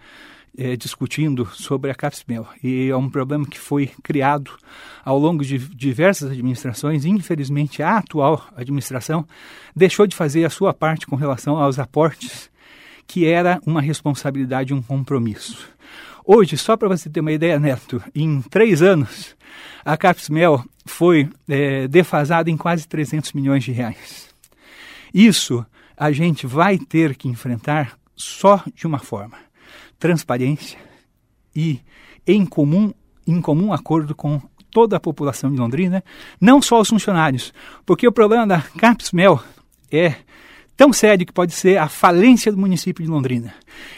é, 0.57 0.75
discutindo 0.75 1.45
sobre 1.45 1.91
a 1.91 1.95
Capsmel. 1.95 2.47
E 2.63 2.89
é 2.89 2.95
um 2.95 3.09
problema 3.09 3.45
que 3.45 3.59
foi 3.59 3.91
criado 4.03 4.51
ao 5.03 5.17
longo 5.17 5.43
de 5.43 5.57
diversas 5.57 6.31
administrações. 6.31 7.05
Infelizmente, 7.05 7.81
a 7.81 7.97
atual 7.97 8.45
administração 8.55 9.25
deixou 9.75 10.05
de 10.05 10.15
fazer 10.15 10.45
a 10.45 10.49
sua 10.49 10.73
parte 10.73 11.07
com 11.07 11.15
relação 11.15 11.57
aos 11.57 11.79
aportes, 11.79 12.49
que 13.07 13.25
era 13.25 13.59
uma 13.65 13.81
responsabilidade, 13.81 14.73
um 14.73 14.81
compromisso. 14.81 15.69
Hoje, 16.25 16.57
só 16.57 16.77
para 16.77 16.87
você 16.87 17.09
ter 17.09 17.19
uma 17.19 17.31
ideia, 17.31 17.59
Neto, 17.59 18.01
em 18.13 18.41
três 18.43 18.81
anos, 18.81 19.35
a 19.83 19.97
Capsmel 19.97 20.63
foi 20.85 21.29
é, 21.49 21.87
defasada 21.87 22.49
em 22.49 22.57
quase 22.57 22.87
300 22.87 23.33
milhões 23.33 23.63
de 23.63 23.71
reais. 23.71 24.29
Isso 25.13 25.65
a 25.97 26.11
gente 26.11 26.47
vai 26.47 26.77
ter 26.77 27.15
que 27.15 27.27
enfrentar 27.27 27.97
só 28.15 28.63
de 28.73 28.85
uma 28.85 28.99
forma 28.99 29.37
transparência 30.01 30.79
e 31.55 31.79
em 32.25 32.43
comum, 32.43 32.91
em 33.25 33.39
comum 33.39 33.71
acordo 33.71 34.15
com 34.15 34.41
toda 34.71 34.97
a 34.97 34.99
população 34.99 35.51
de 35.51 35.57
Londrina, 35.57 36.03
não 36.39 36.59
só 36.61 36.81
os 36.81 36.89
funcionários, 36.89 37.53
porque 37.85 38.07
o 38.07 38.11
problema 38.11 38.47
da 38.47 38.61
Capsmel 38.61 39.39
é 39.91 40.15
tão 40.75 40.91
sério 40.91 41.25
que 41.25 41.31
pode 41.31 41.53
ser 41.53 41.77
a 41.77 41.87
falência 41.87 42.51
do 42.51 42.57
município 42.57 43.05
de 43.05 43.11
Londrina. 43.11 43.53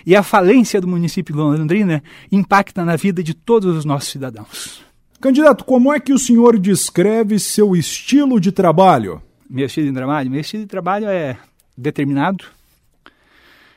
E 0.06 0.14
a 0.14 0.22
falência 0.22 0.82
do 0.82 0.88
município 0.88 1.34
de 1.34 1.40
Londrina 1.40 2.04
impacta 2.30 2.84
na 2.84 2.98
vida 2.98 3.24
de 3.24 3.34
todos 3.34 3.74
os 3.78 3.86
nossos 3.86 4.10
cidadãos. 4.10 4.84
Candidato, 5.22 5.64
como 5.64 5.94
é 5.94 6.02
que 6.02 6.12
o 6.12 6.20
senhor 6.20 6.60
descreve 6.60 7.40
seu 7.40 7.78
estilo 7.78 8.42
de 8.42 8.52
trabalho? 8.52 9.22
Meu 9.50 9.68
estilo 9.68 9.88
de 9.88 9.94
trabalho? 9.94 10.30
Meu 10.30 10.42
estilo 10.42 10.64
de 10.64 10.70
trabalho 10.70 11.08
é 11.08 11.38
determinado, 11.78 12.44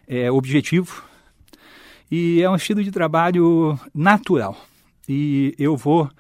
é 0.09 0.29
objetivo, 0.31 1.05
e 2.11 2.43
é 2.43 2.51
um 2.51 2.57
estilo 2.57 2.83
de 2.83 2.91
trabalho 2.91 3.79
natural. 3.95 4.57
E 5.09 5.55
eu 5.59 5.77
vou, 5.77 6.11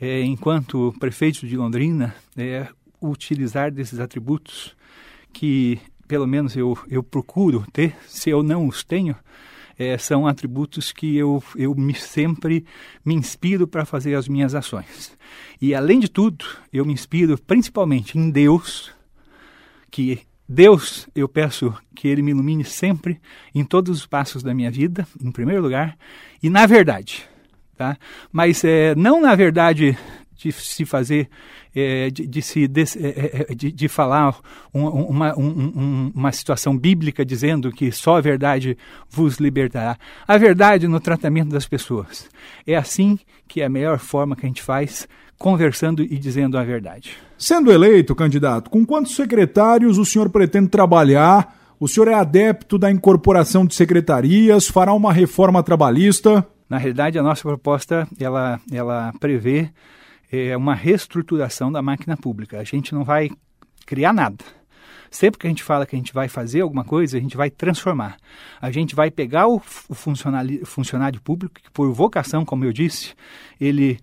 é, 0.00 0.22
enquanto 0.22 0.94
prefeito 0.98 1.46
de 1.46 1.56
Londrina, 1.56 2.14
é, 2.36 2.68
utilizar 3.00 3.70
desses 3.70 4.00
atributos 4.00 4.74
que 5.32 5.80
pelo 6.06 6.26
menos 6.26 6.54
eu, 6.54 6.76
eu 6.88 7.02
procuro 7.02 7.64
ter, 7.72 7.96
se 8.06 8.28
eu 8.28 8.42
não 8.42 8.68
os 8.68 8.84
tenho, 8.84 9.16
é, 9.78 9.96
são 9.96 10.26
atributos 10.26 10.92
que 10.92 11.16
eu, 11.16 11.42
eu 11.56 11.74
me, 11.74 11.94
sempre 11.94 12.66
me 13.02 13.14
inspiro 13.14 13.66
para 13.66 13.86
fazer 13.86 14.14
as 14.14 14.28
minhas 14.28 14.54
ações. 14.54 15.16
E, 15.60 15.74
além 15.74 15.98
de 15.98 16.10
tudo, 16.10 16.44
eu 16.72 16.84
me 16.84 16.92
inspiro 16.92 17.38
principalmente 17.38 18.18
em 18.18 18.30
Deus, 18.30 18.92
que 19.90 20.20
Deus, 20.48 21.08
eu 21.14 21.28
peço 21.28 21.74
que 21.94 22.08
Ele 22.08 22.22
me 22.22 22.32
ilumine 22.32 22.64
sempre 22.64 23.20
em 23.54 23.64
todos 23.64 23.98
os 23.98 24.06
passos 24.06 24.42
da 24.42 24.52
minha 24.52 24.70
vida, 24.70 25.06
em 25.20 25.30
primeiro 25.30 25.62
lugar, 25.62 25.96
e 26.42 26.50
na 26.50 26.66
verdade. 26.66 27.24
Tá? 27.76 27.96
Mas 28.30 28.62
é, 28.64 28.94
não 28.94 29.20
na 29.20 29.34
verdade 29.34 29.96
de 30.42 30.50
se 30.52 30.84
fazer, 30.84 31.28
é, 31.74 32.10
de, 32.10 32.26
de, 32.26 32.42
se 32.42 32.66
de, 32.66 32.82
é, 32.82 33.46
é, 33.50 33.54
de, 33.54 33.70
de 33.70 33.88
falar 33.88 34.36
um, 34.74 34.86
uma, 34.86 35.38
um, 35.38 36.12
uma 36.14 36.32
situação 36.32 36.76
bíblica 36.76 37.24
dizendo 37.24 37.70
que 37.70 37.92
só 37.92 38.16
a 38.16 38.20
verdade 38.20 38.76
vos 39.08 39.36
libertará. 39.36 39.96
A 40.26 40.36
verdade 40.36 40.88
no 40.88 40.98
tratamento 40.98 41.50
das 41.50 41.66
pessoas. 41.66 42.28
É 42.66 42.74
assim 42.74 43.18
que 43.46 43.60
é 43.60 43.66
a 43.66 43.70
melhor 43.70 43.98
forma 43.98 44.34
que 44.34 44.44
a 44.44 44.48
gente 44.48 44.62
faz, 44.62 45.06
conversando 45.42 46.02
e 46.02 46.18
dizendo 46.18 46.56
a 46.56 46.62
verdade. 46.62 47.16
Sendo 47.36 47.72
eleito, 47.72 48.14
candidato, 48.14 48.70
com 48.70 48.86
quantos 48.86 49.14
secretários 49.16 49.98
o 49.98 50.04
senhor 50.04 50.30
pretende 50.30 50.68
trabalhar? 50.68 51.58
O 51.78 51.88
senhor 51.88 52.06
é 52.08 52.14
adepto 52.14 52.78
da 52.78 52.90
incorporação 52.90 53.66
de 53.66 53.74
secretarias? 53.74 54.68
Fará 54.68 54.94
uma 54.94 55.12
reforma 55.12 55.62
trabalhista? 55.62 56.46
Na 56.70 56.78
realidade, 56.78 57.18
a 57.18 57.22
nossa 57.22 57.42
proposta 57.42 58.06
ela, 58.18 58.60
ela 58.70 59.12
prevê 59.18 59.68
é 60.30 60.56
uma 60.56 60.74
reestruturação 60.74 61.70
da 61.70 61.82
máquina 61.82 62.16
pública. 62.16 62.58
A 62.58 62.64
gente 62.64 62.94
não 62.94 63.04
vai 63.04 63.28
criar 63.84 64.14
nada. 64.14 64.42
Sempre 65.10 65.40
que 65.40 65.46
a 65.46 65.50
gente 65.50 65.62
fala 65.62 65.84
que 65.84 65.94
a 65.94 65.98
gente 65.98 66.14
vai 66.14 66.26
fazer 66.26 66.62
alguma 66.62 66.84
coisa, 66.84 67.18
a 67.18 67.20
gente 67.20 67.36
vai 67.36 67.50
transformar. 67.50 68.16
A 68.58 68.70
gente 68.70 68.94
vai 68.94 69.10
pegar 69.10 69.46
o, 69.46 69.58
funcionário, 69.58 70.64
funcionário 70.64 71.20
público 71.20 71.56
que, 71.62 71.70
por 71.70 71.92
vocação, 71.92 72.46
como 72.46 72.64
eu 72.64 72.72
disse, 72.72 73.12
ele 73.60 73.98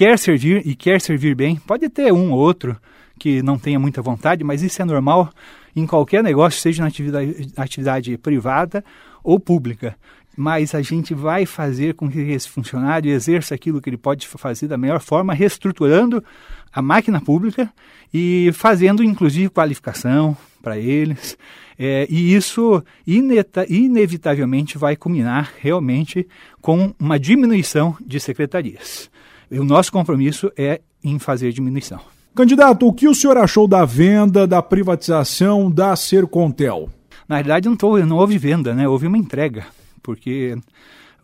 quer 0.00 0.18
servir 0.18 0.66
e 0.66 0.74
quer 0.74 0.98
servir 0.98 1.34
bem. 1.34 1.56
Pode 1.56 1.86
ter 1.90 2.10
um 2.10 2.32
ou 2.32 2.38
outro 2.38 2.74
que 3.18 3.42
não 3.42 3.58
tenha 3.58 3.78
muita 3.78 4.00
vontade, 4.00 4.42
mas 4.42 4.62
isso 4.62 4.80
é 4.80 4.84
normal 4.86 5.28
em 5.76 5.86
qualquer 5.86 6.24
negócio, 6.24 6.58
seja 6.58 6.80
na 6.80 6.88
atividade, 6.88 7.52
atividade 7.54 8.16
privada 8.16 8.82
ou 9.22 9.38
pública 9.38 9.94
mas 10.36 10.74
a 10.74 10.80
gente 10.80 11.12
vai 11.12 11.44
fazer 11.44 11.92
com 11.92 12.08
que 12.08 12.18
esse 12.18 12.48
funcionário 12.48 13.10
exerça 13.10 13.54
aquilo 13.54 13.78
que 13.78 13.90
ele 13.90 13.98
pode 13.98 14.26
fazer 14.26 14.68
da 14.68 14.78
melhor 14.78 15.00
forma, 15.00 15.34
reestruturando 15.34 16.24
a 16.72 16.80
máquina 16.80 17.20
pública 17.20 17.70
e 18.14 18.50
fazendo, 18.54 19.04
inclusive, 19.04 19.50
qualificação 19.50 20.34
para 20.62 20.78
eles. 20.78 21.36
É, 21.78 22.06
e 22.08 22.32
isso 22.34 22.82
inevitavelmente 23.06 24.78
vai 24.78 24.96
culminar 24.96 25.52
realmente 25.58 26.26
com 26.62 26.94
uma 26.98 27.18
diminuição 27.18 27.94
de 28.00 28.18
secretarias. 28.18 29.09
E 29.50 29.58
o 29.58 29.64
nosso 29.64 29.90
compromisso 29.90 30.50
é 30.56 30.80
em 31.02 31.18
fazer 31.18 31.52
diminuição. 31.52 32.00
Candidato, 32.34 32.86
o 32.86 32.92
que 32.92 33.08
o 33.08 33.14
senhor 33.14 33.36
achou 33.36 33.66
da 33.66 33.84
venda, 33.84 34.46
da 34.46 34.62
privatização 34.62 35.70
da 35.70 35.96
Sercontel? 35.96 36.88
Na 37.28 37.36
verdade, 37.36 37.68
não, 37.68 37.76
tô, 37.76 37.98
não 37.98 38.16
houve 38.16 38.38
venda, 38.38 38.74
né? 38.74 38.88
houve 38.88 39.06
uma 39.06 39.18
entrega 39.18 39.66
porque, 40.02 40.56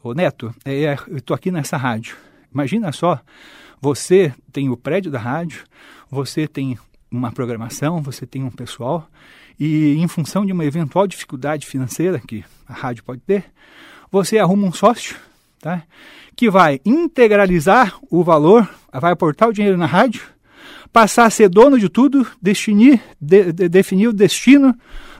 ô 0.02 0.14
Neto, 0.14 0.54
é, 0.64 0.96
eu 1.08 1.18
estou 1.18 1.34
aqui 1.34 1.50
nessa 1.50 1.76
rádio. 1.76 2.16
Imagina 2.52 2.92
só, 2.92 3.20
você 3.80 4.32
tem 4.52 4.68
o 4.70 4.76
prédio 4.76 5.10
da 5.10 5.18
rádio, 5.18 5.64
você 6.10 6.46
tem 6.46 6.78
uma 7.10 7.32
programação, 7.32 8.00
você 8.02 8.26
tem 8.26 8.42
um 8.42 8.50
pessoal, 8.50 9.08
e 9.58 9.94
em 9.94 10.08
função 10.08 10.44
de 10.44 10.52
uma 10.52 10.64
eventual 10.64 11.06
dificuldade 11.06 11.66
financeira 11.66 12.18
que 12.18 12.44
a 12.68 12.72
rádio 12.72 13.04
pode 13.04 13.20
ter, 13.20 13.44
você 14.10 14.38
arruma 14.38 14.66
um 14.66 14.72
sócio, 14.72 15.16
tá? 15.66 15.82
que 16.36 16.48
vai 16.48 16.80
integralizar 16.84 17.98
o 18.08 18.22
valor, 18.22 18.68
vai 18.92 19.10
aportar 19.10 19.48
o 19.48 19.52
dinheiro 19.52 19.76
na 19.76 19.86
rádio, 19.86 20.22
passar 20.92 21.24
a 21.24 21.30
ser 21.30 21.48
dono 21.48 21.76
de 21.76 21.88
tudo, 21.88 22.24
definir, 22.40 23.00
de, 23.20 23.52
de, 23.52 23.68
definir 23.68 24.06
o 24.06 24.12
destino 24.12 24.72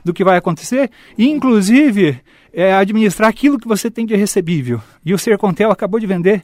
do 0.05 0.13
que 0.13 0.23
vai 0.23 0.37
acontecer, 0.37 0.89
e 1.17 1.27
inclusive 1.27 2.21
é, 2.53 2.73
administrar 2.73 3.29
aquilo 3.29 3.59
que 3.59 3.67
você 3.67 3.91
tem 3.91 4.05
de 4.05 4.15
recebível. 4.15 4.81
E 5.03 5.13
o 5.13 5.17
Sercontel 5.17 5.69
acabou 5.69 5.99
de 5.99 6.07
vender 6.07 6.43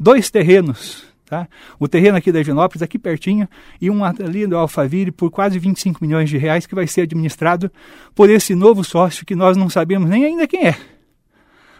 dois 0.00 0.30
terrenos, 0.30 1.04
tá? 1.24 1.46
O 1.78 1.86
terreno 1.86 2.16
aqui 2.16 2.32
da 2.32 2.40
Evinópolis, 2.40 2.82
aqui 2.82 2.98
pertinho, 2.98 3.48
e 3.80 3.88
um 3.88 4.02
ali 4.04 4.48
do 4.48 4.56
Alphaville 4.56 5.12
por 5.12 5.30
quase 5.30 5.60
25 5.60 6.04
milhões 6.04 6.28
de 6.28 6.38
reais 6.38 6.66
que 6.66 6.74
vai 6.74 6.88
ser 6.88 7.02
administrado 7.02 7.70
por 8.16 8.28
esse 8.28 8.52
novo 8.54 8.82
sócio 8.82 9.24
que 9.24 9.36
nós 9.36 9.56
não 9.56 9.70
sabemos 9.70 10.10
nem 10.10 10.24
ainda 10.24 10.48
quem 10.48 10.66
é. 10.66 10.93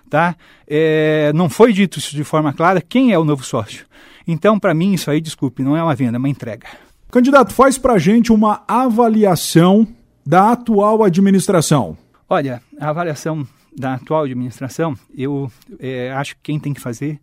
Tá? 0.09 0.37
É, 0.67 1.33
não 1.35 1.49
foi 1.49 1.73
dito 1.73 1.99
isso 1.99 2.15
de 2.15 2.25
forma 2.25 2.53
clara 2.53 2.81
quem 2.81 3.13
é 3.13 3.19
o 3.19 3.25
novo 3.25 3.45
sócio. 3.45 3.87
Então, 4.27 4.59
para 4.59 4.75
mim, 4.75 4.95
isso 4.95 5.11
aí, 5.11 5.21
desculpe, 5.21 5.63
não 5.63 5.77
é 5.77 5.83
uma 5.83 5.95
venda, 5.95 6.17
é 6.17 6.19
uma 6.19 6.29
entrega. 6.29 6.67
Candidato, 7.11 7.53
faz 7.53 7.79
para 7.79 7.99
gente 7.99 8.33
uma 8.33 8.63
avaliação 8.67 9.87
da 10.27 10.53
atual 10.53 11.03
administração. 11.05 11.97
Olha, 12.29 12.63
a 12.81 12.89
avaliação 12.89 13.47
da 13.77 13.95
atual 13.95 14.25
administração, 14.25 14.97
eu 15.17 15.51
é, 15.79 16.13
acho 16.13 16.35
que 16.37 16.43
quem 16.45 16.59
tem 16.59 16.73
que 16.73 16.81
fazer 16.81 17.21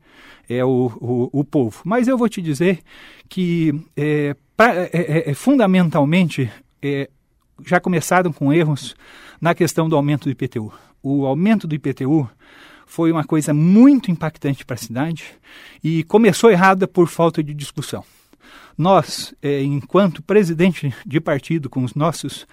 é 0.48 0.64
o, 0.64 0.92
o, 1.00 1.40
o 1.40 1.44
povo. 1.44 1.82
Mas 1.84 2.08
eu 2.08 2.18
vou 2.18 2.30
te 2.30 2.42
dizer 2.42 2.80
que, 3.28 3.74
é, 3.96 4.36
pra, 4.56 4.76
é, 4.76 4.90
é, 4.94 5.32
é 5.32 5.34
fundamentalmente, 5.34 6.52
é, 6.82 7.10
já 7.66 7.80
começaram 7.80 8.32
com 8.32 8.54
erros 8.54 8.96
na 9.40 9.56
questão 9.56 9.90
do 9.90 9.96
aumento 9.96 10.26
do 10.26 10.32
IPTU. 10.32 10.72
O 11.02 11.26
aumento 11.26 11.68
do 11.68 11.76
IPTU 11.76 12.30
foi 12.92 13.10
uma 13.10 13.24
coisa 13.24 13.54
muito 13.54 14.12
impactante 14.12 14.66
para 14.66 14.74
a 14.74 14.78
cidade 14.78 15.24
e 15.82 16.04
começou 16.04 16.52
errada 16.52 16.86
por 16.86 17.08
falta 17.08 17.42
de 17.42 17.54
discussão. 17.54 18.04
Nós, 18.78 19.34
enquanto 19.42 20.22
presidente 20.22 20.94
de 21.06 21.22
partido, 21.22 21.70
com 21.70 21.86
os 21.86 21.96
nossos 21.96 22.46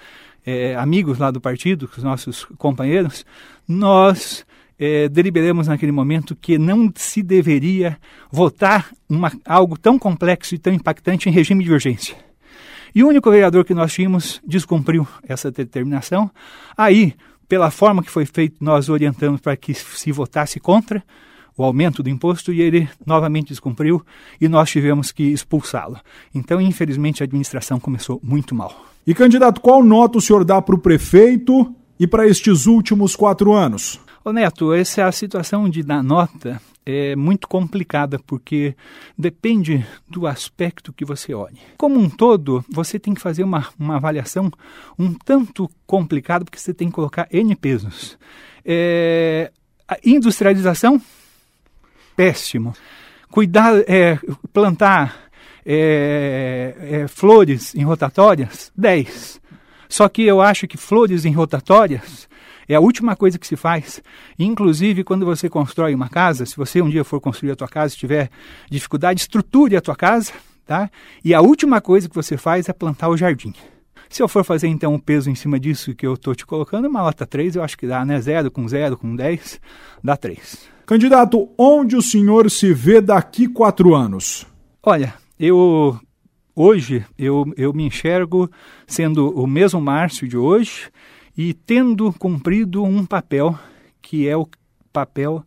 é, 0.47 0.77
amigos 0.77 1.19
lá 1.19 1.33
do 1.33 1.41
partido, 1.41 1.91
os 1.91 2.05
nossos 2.05 2.45
companheiros, 2.57 3.27
nós 3.67 4.47
é, 4.79 5.09
deliberamos 5.09 5.67
naquele 5.67 5.91
momento 5.91 6.37
que 6.37 6.57
não 6.57 6.89
se 6.95 7.21
deveria 7.21 7.99
votar 8.31 8.93
uma, 9.09 9.33
algo 9.45 9.77
tão 9.77 9.99
complexo 9.99 10.55
e 10.55 10.59
tão 10.59 10.73
impactante 10.73 11.29
em 11.29 11.33
regime 11.33 11.65
de 11.65 11.73
urgência. 11.73 12.17
E 12.95 13.03
o 13.03 13.09
único 13.09 13.29
vereador 13.29 13.65
que 13.65 13.75
nós 13.75 13.93
tínhamos 13.93 14.41
descumpriu 14.47 15.05
essa 15.29 15.51
determinação. 15.51 16.31
Aí, 16.77 17.17
pela 17.49 17.71
forma 17.71 18.03
que 18.03 18.11
foi 18.11 18.27
feito, 18.27 18.63
nós 18.63 18.89
orientamos 18.89 19.41
para 19.41 19.57
que 19.57 19.73
se 19.73 20.13
votasse 20.13 20.61
contra 20.61 21.03
o 21.57 21.65
aumento 21.65 22.03
do 22.03 22.09
imposto 22.09 22.53
e 22.53 22.61
ele 22.61 22.89
novamente 23.05 23.49
descumpriu 23.49 24.05
e 24.41 24.49
nós 24.49 24.71
tivemos 24.71 25.11
que 25.11 25.25
expulsá-lo. 25.25 25.99
Então, 26.33 26.61
infelizmente, 26.61 27.23
a 27.23 27.25
administração 27.25 27.81
começou 27.81 28.21
muito 28.23 28.55
mal. 28.55 28.87
E, 29.05 29.15
candidato, 29.15 29.61
qual 29.61 29.83
nota 29.83 30.19
o 30.19 30.21
senhor 30.21 30.45
dá 30.45 30.63
para 30.63 30.75
o 30.75 30.79
prefeito 30.79 31.75
e 31.99 32.07
para 32.07 32.29
estes 32.29 32.67
últimos 32.67 33.17
quatro 33.17 33.53
anos? 33.53 33.99
Ô 34.25 34.33
Neto, 34.33 34.73
essa 34.73 35.01
é 35.01 35.05
a 35.05 35.11
situação 35.11 35.69
de 35.69 35.83
dar 35.83 36.03
nota 36.03 36.61
é 36.91 37.15
muito 37.15 37.47
complicada 37.47 38.19
porque 38.19 38.75
depende 39.17 39.87
do 40.09 40.27
aspecto 40.27 40.91
que 40.91 41.05
você 41.05 41.35
olhe. 41.35 41.59
Como 41.77 42.01
um 42.01 42.09
todo, 42.09 42.65
você 42.67 42.99
tem 42.99 43.13
que 43.13 43.21
fazer 43.21 43.45
uma, 43.45 43.69
uma 43.79 43.97
avaliação 43.97 44.51
um 44.99 45.13
tanto 45.13 45.71
complicada 45.87 46.47
porque 46.47 46.59
você 46.59 46.73
tem 46.73 46.89
que 46.89 46.95
colocar 46.95 47.29
N 47.31 47.55
pesos. 47.55 48.17
É, 48.65 49.53
a 49.87 49.99
industrialização, 50.03 50.99
péssimo. 52.17 52.73
Cuidar, 53.31 53.75
é, 53.87 54.19
plantar 54.51 55.29
é, 55.67 56.75
é, 56.81 57.09
flores 57.09 57.75
em 57.75 57.85
rotatórias? 57.85 58.73
10. 58.75 59.43
Só 59.91 60.09
que 60.09 60.23
eu 60.23 60.41
acho 60.41 60.67
que 60.67 60.79
flores 60.79 61.27
em 61.27 61.33
rotatórias 61.33 62.27
é 62.69 62.75
a 62.75 62.81
última 62.81 63.17
coisa 63.17 63.39
que 63.39 63.47
se 63.47 63.57
faz. 63.57 64.03
Inclusive, 64.39 65.03
quando 65.03 65.25
você 65.25 65.49
constrói 65.49 65.95
uma 65.95 66.09
casa, 66.09 66.45
se 66.45 66.57
você 66.57 66.83
um 66.83 66.91
dia 66.91 67.05
for 67.05 67.21
construir 67.21 67.53
a 67.53 67.57
tua 67.57 67.69
casa 67.69 67.95
e 67.95 67.97
tiver 67.97 68.31
dificuldade, 68.71 69.21
estruture 69.21 69.77
a 69.77 69.81
tua 69.81 69.97
casa, 69.97 70.33
tá? 70.67 70.91
E 71.25 71.33
a 71.33 71.41
última 71.41 71.81
coisa 71.81 72.09
que 72.09 72.15
você 72.15 72.37
faz 72.37 72.69
é 72.69 72.73
plantar 72.73 73.09
o 73.09 73.17
jardim. 73.17 73.55
Se 74.09 74.23
eu 74.23 74.29
for 74.29 74.45
fazer 74.45 74.69
então 74.69 74.95
um 74.95 74.99
peso 74.99 75.31
em 75.31 75.35
cima 75.35 75.59
disso 75.59 75.95
que 75.95 76.07
eu 76.07 76.15
estou 76.15 76.35
te 76.35 76.47
colocando, 76.47 76.89
uma 76.89 77.03
nota 77.03 77.27
3, 77.27 77.57
eu 77.57 77.63
acho 77.63 77.77
que 77.77 77.87
dá, 77.87 78.05
né? 78.05 78.21
0 78.21 78.51
com 78.51 78.67
0 78.67 78.97
com 78.97 79.15
10, 79.15 79.61
dá 80.03 80.17
3. 80.17 80.69
Candidato, 80.87 81.51
onde 81.59 81.97
o 81.97 82.03
senhor 82.03 82.51
se 82.51 82.73
vê 82.73 83.01
daqui 83.01 83.47
quatro 83.47 83.95
anos? 83.95 84.47
Olha, 84.83 85.15
eu 85.39 85.99
hoje 86.57 87.05
eu, 87.19 87.53
eu 87.57 87.73
me 87.73 87.85
enxergo 87.85 88.51
sendo 88.87 89.31
o 89.39 89.47
mesmo 89.47 89.81
Márcio 89.81 90.27
de 90.27 90.37
hoje 90.37 90.91
e 91.39 91.55
tendo 91.55 92.13
cumprido 92.15 92.83
um 92.83 93.07
papel 93.07 93.57
que 94.03 94.29
é 94.29 94.37
o 94.37 94.49
papel 94.93 95.45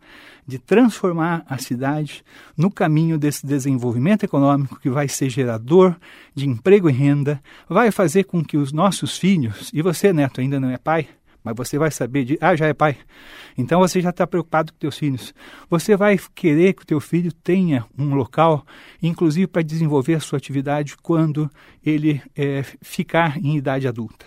de 0.48 0.58
transformar 0.58 1.44
a 1.50 1.58
cidade 1.58 2.24
no 2.56 2.72
caminho 2.72 3.18
desse 3.18 3.46
desenvolvimento 3.46 4.24
econômico 4.24 4.80
que 4.80 4.90
vai 4.90 5.10
ser 5.10 5.30
gerador 5.30 5.96
de 6.34 6.48
emprego 6.48 6.90
e 6.90 6.94
renda, 6.94 7.42
vai 7.68 7.92
fazer 7.92 8.24
com 8.24 8.44
que 8.44 8.56
os 8.56 8.72
nossos 8.72 9.18
filhos, 9.18 9.70
e 9.74 9.82
você, 9.82 10.14
neto, 10.14 10.40
ainda 10.40 10.60
não 10.60 10.70
é 10.70 10.78
pai, 10.78 11.10
mas 11.44 11.56
você 11.56 11.78
vai 11.78 11.90
saber 11.92 12.24
de, 12.24 12.38
ah, 12.40 12.56
já 12.56 12.68
é 12.68 12.74
pai. 12.74 12.98
Então 13.58 13.80
você 13.80 14.00
já 14.02 14.12
está 14.12 14.26
preocupado 14.28 14.72
com 14.72 14.80
teus 14.80 14.98
filhos. 14.98 15.34
Você 15.70 15.96
vai 15.96 16.20
querer 16.36 16.74
que 16.74 16.84
o 16.84 16.86
teu 16.86 17.00
filho 17.00 17.32
tenha 17.32 17.86
um 17.98 18.14
local, 18.14 18.66
inclusive 19.02 19.48
para 19.48 19.62
desenvolver 19.62 20.16
a 20.16 20.20
sua 20.20 20.38
atividade 20.38 20.96
quando 20.98 21.50
ele 21.84 22.22
é, 22.36 22.64
ficar 22.82 23.38
em 23.38 23.58
idade 23.58 23.88
adulta. 23.88 24.26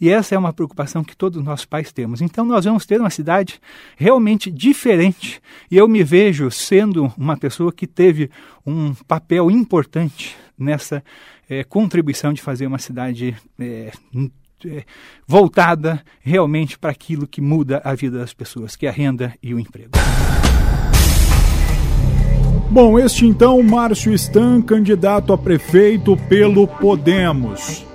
E 0.00 0.08
essa 0.08 0.34
é 0.34 0.38
uma 0.38 0.52
preocupação 0.52 1.04
que 1.04 1.16
todos 1.16 1.42
nós 1.42 1.64
pais 1.64 1.92
temos. 1.92 2.20
Então 2.20 2.44
nós 2.44 2.64
vamos 2.64 2.84
ter 2.84 3.00
uma 3.00 3.10
cidade 3.10 3.60
realmente 3.96 4.50
diferente. 4.50 5.40
E 5.70 5.76
eu 5.76 5.88
me 5.88 6.02
vejo 6.02 6.50
sendo 6.50 7.12
uma 7.16 7.36
pessoa 7.36 7.72
que 7.72 7.86
teve 7.86 8.30
um 8.64 8.94
papel 9.06 9.50
importante 9.50 10.36
nessa 10.58 11.02
é, 11.48 11.62
contribuição 11.62 12.32
de 12.32 12.42
fazer 12.42 12.66
uma 12.66 12.78
cidade 12.78 13.36
é, 13.58 13.92
voltada 15.26 16.02
realmente 16.20 16.78
para 16.78 16.90
aquilo 16.90 17.26
que 17.26 17.40
muda 17.40 17.80
a 17.84 17.94
vida 17.94 18.18
das 18.18 18.32
pessoas, 18.32 18.76
que 18.76 18.86
é 18.86 18.88
a 18.88 18.92
renda 18.92 19.34
e 19.42 19.54
o 19.54 19.58
emprego. 19.58 19.90
Bom, 22.70 22.98
este 22.98 23.26
então, 23.26 23.62
Márcio 23.62 24.12
Stan, 24.12 24.60
candidato 24.60 25.32
a 25.32 25.38
prefeito 25.38 26.16
pelo 26.28 26.66
Podemos. 26.66 27.86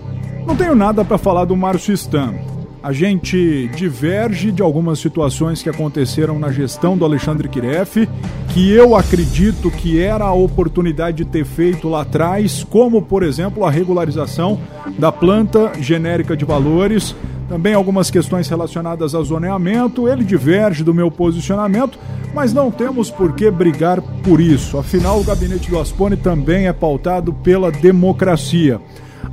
Não 0.47 0.55
tenho 0.55 0.75
nada 0.75 1.03
para 1.03 1.17
falar 1.17 1.45
do 1.45 1.55
Márcio 1.55 1.93
Stan 1.93 2.50
a 2.83 2.91
gente 2.91 3.67
diverge 3.75 4.51
de 4.51 4.61
algumas 4.61 4.99
situações 4.99 5.61
que 5.61 5.69
aconteceram 5.69 6.39
na 6.39 6.51
gestão 6.51 6.97
do 6.97 7.05
Alexandre 7.05 7.47
Kiref, 7.47 8.07
que 8.49 8.71
eu 8.71 8.95
acredito 8.95 9.69
que 9.69 10.01
era 10.01 10.25
a 10.25 10.33
oportunidade 10.33 11.17
de 11.17 11.25
ter 11.25 11.45
feito 11.45 11.87
lá 11.87 12.01
atrás, 12.01 12.65
como, 12.69 13.01
por 13.01 13.21
exemplo, 13.23 13.65
a 13.65 13.71
regularização 13.71 14.59
da 14.97 15.11
planta 15.11 15.71
genérica 15.79 16.35
de 16.35 16.43
valores, 16.43 17.15
também 17.47 17.73
algumas 17.73 18.09
questões 18.09 18.47
relacionadas 18.47 19.13
ao 19.13 19.23
zoneamento. 19.23 20.07
Ele 20.07 20.23
diverge 20.23 20.83
do 20.83 20.93
meu 20.93 21.11
posicionamento, 21.11 21.99
mas 22.33 22.53
não 22.53 22.71
temos 22.71 23.11
por 23.11 23.33
que 23.33 23.51
brigar 23.51 24.01
por 24.23 24.39
isso. 24.39 24.77
Afinal, 24.77 25.19
o 25.19 25.23
gabinete 25.23 25.69
do 25.69 25.77
Aspone 25.77 26.17
também 26.17 26.67
é 26.67 26.73
pautado 26.73 27.33
pela 27.33 27.71
democracia. 27.71 28.79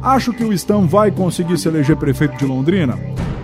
Acho 0.03 0.33
que 0.33 0.45
o 0.45 0.53
Stan 0.53 0.87
vai 0.87 1.11
conseguir 1.11 1.59
se 1.59 1.69
eleger 1.69 1.97
prefeito 1.97 2.37
de 2.37 2.45
Londrina? 2.45 2.99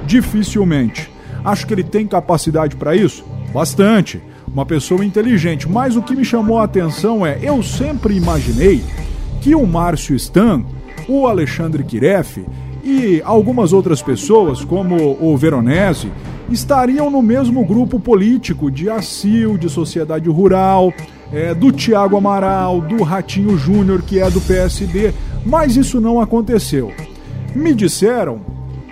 Dificilmente. 0.06 1.10
Acho 1.44 1.66
que 1.66 1.74
ele 1.74 1.84
tem 1.84 2.06
capacidade 2.06 2.76
para 2.76 2.96
isso? 2.96 3.24
Bastante. 3.52 4.22
Uma 4.46 4.64
pessoa 4.64 5.04
inteligente. 5.04 5.68
Mas 5.68 5.96
o 5.96 6.02
que 6.02 6.14
me 6.14 6.24
chamou 6.24 6.58
a 6.58 6.64
atenção 6.64 7.26
é: 7.26 7.38
eu 7.42 7.62
sempre 7.62 8.16
imaginei 8.16 8.82
que 9.40 9.54
o 9.54 9.66
Márcio 9.66 10.16
Stan, 10.16 10.64
o 11.08 11.26
Alexandre 11.26 11.84
Kiref 11.84 12.44
e 12.82 13.22
algumas 13.24 13.72
outras 13.72 14.02
pessoas, 14.02 14.64
como 14.64 15.16
o 15.20 15.36
Veronese, 15.36 16.10
estariam 16.50 17.10
no 17.10 17.22
mesmo 17.22 17.64
grupo 17.64 17.98
político 17.98 18.70
de 18.70 18.90
ACIL, 18.90 19.56
de 19.56 19.68
Sociedade 19.68 20.28
Rural, 20.28 20.92
é, 21.32 21.54
do 21.54 21.72
Tiago 21.72 22.16
Amaral, 22.16 22.80
do 22.80 23.02
Ratinho 23.02 23.56
Júnior, 23.56 24.02
que 24.02 24.20
é 24.20 24.30
do 24.30 24.40
PSD, 24.40 25.12
mas 25.44 25.76
isso 25.76 26.00
não 26.00 26.20
aconteceu. 26.20 26.92
Me 27.54 27.74
disseram 27.74 28.40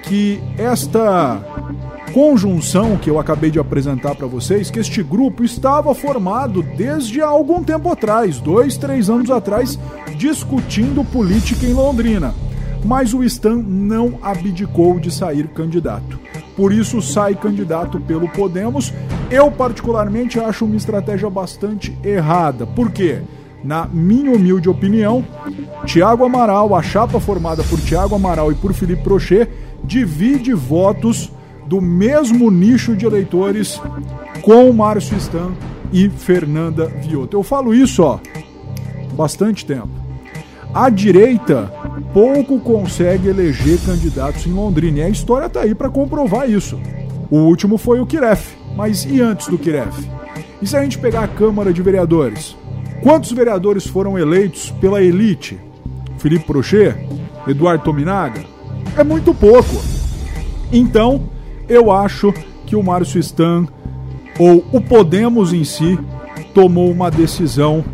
que 0.03 0.41
esta 0.59 1.41
conjunção 2.13 2.97
que 2.97 3.09
eu 3.09 3.19
acabei 3.19 3.51
de 3.51 3.59
apresentar 3.59 4.15
para 4.15 4.27
vocês, 4.27 4.71
que 4.71 4.79
este 4.79 5.03
grupo 5.03 5.43
estava 5.43 5.95
formado 5.95 6.63
desde 6.63 7.23
há 7.23 7.27
algum 7.27 7.63
tempo 7.63 7.91
atrás, 7.91 8.39
dois, 8.39 8.77
três 8.77 9.09
anos 9.09 9.31
atrás, 9.31 9.79
discutindo 10.17 11.03
política 11.05 11.67
em 11.67 11.73
Londrina. 11.73 12.35
Mas 12.85 13.15
o 13.15 13.23
Stan 13.25 13.57
não 13.57 14.19
abdicou 14.23 14.99
de 14.99 15.11
sair 15.11 15.47
candidato. 15.49 16.19
Por 16.57 16.73
isso 16.73 17.01
sai 17.01 17.35
candidato 17.35 18.01
pelo 18.01 18.29
Podemos. 18.29 18.93
Eu 19.31 19.51
particularmente 19.51 20.39
acho 20.39 20.65
uma 20.65 20.77
estratégia 20.77 21.31
bastante 21.31 21.97
errada. 22.05 22.67
Por 22.67 22.91
quê? 22.91 23.23
Na 23.65 23.87
minha 23.87 24.33
humilde 24.33 24.69
opinião, 24.69 25.25
Tiago 25.87 26.25
Amaral, 26.25 26.75
a 26.75 26.83
chapa 26.83 27.21
formada 27.21 27.63
por 27.65 27.81
Tiago 27.81 28.15
Amaral 28.15 28.51
e 28.51 28.55
por 28.55 28.73
Felipe 28.73 29.03
Prochet, 29.03 29.49
divide 29.85 30.53
votos 30.53 31.31
do 31.67 31.81
mesmo 31.81 32.51
nicho 32.51 32.97
de 32.97 33.07
eleitores 33.07 33.81
com 34.43 34.73
Márcio 34.73 35.17
Stan 35.17 35.53
e 35.93 36.09
Fernanda 36.09 36.87
Vioto. 36.87 37.37
Eu 37.37 37.43
falo 37.43 37.73
isso, 37.73 38.03
ó, 38.03 38.19
bastante 39.15 39.65
tempo. 39.65 39.91
A 40.75 40.89
direita 40.89 41.73
pouco 42.13 42.59
consegue 42.59 43.29
eleger 43.29 43.79
candidatos 43.85 44.47
em 44.47 44.53
Londrina 44.53 44.99
e 44.99 45.03
a 45.03 45.09
história 45.09 45.49
tá 45.49 45.61
aí 45.61 45.75
para 45.75 45.91
comprovar 45.91 46.51
isso. 46.51 46.81
O 47.31 47.39
último 47.39 47.79
foi 47.79 48.01
o 48.01 48.07
Kiref, 48.07 48.57
mas 48.75 49.05
e 49.05 49.21
antes 49.21 49.49
do 49.49 49.59
Kiref? 49.59 50.09
E 50.61 50.67
se 50.67 50.77
a 50.77 50.83
gente 50.83 50.99
pegar 50.99 51.25
a 51.25 51.29
Câmara 51.29 51.73
de 51.73 51.83
Vereadores? 51.83 52.57
Quantos 53.03 53.33
vereadores 53.33 53.87
foram 53.87 54.19
eleitos 54.19 54.71
pela 54.81 55.03
elite? 55.03 55.59
Felipe 56.19 56.47
Prochet? 56.47 56.97
Eduardo 57.47 57.85
Tominaga? 57.85 58.53
é 58.97 59.05
muito 59.05 59.35
pouco. 59.35 59.83
Então, 60.73 61.23
eu 61.69 61.91
acho 61.91 62.33
que 62.67 62.77
o 62.77 62.83
Márcio 62.83 63.19
Stan, 63.21 63.67
ou 64.39 64.65
o 64.73 64.81
Podemos 64.81 65.53
em 65.53 65.65
si, 65.65 65.99
tomou 66.55 66.91
uma 66.91 67.11
decisão 67.11 67.85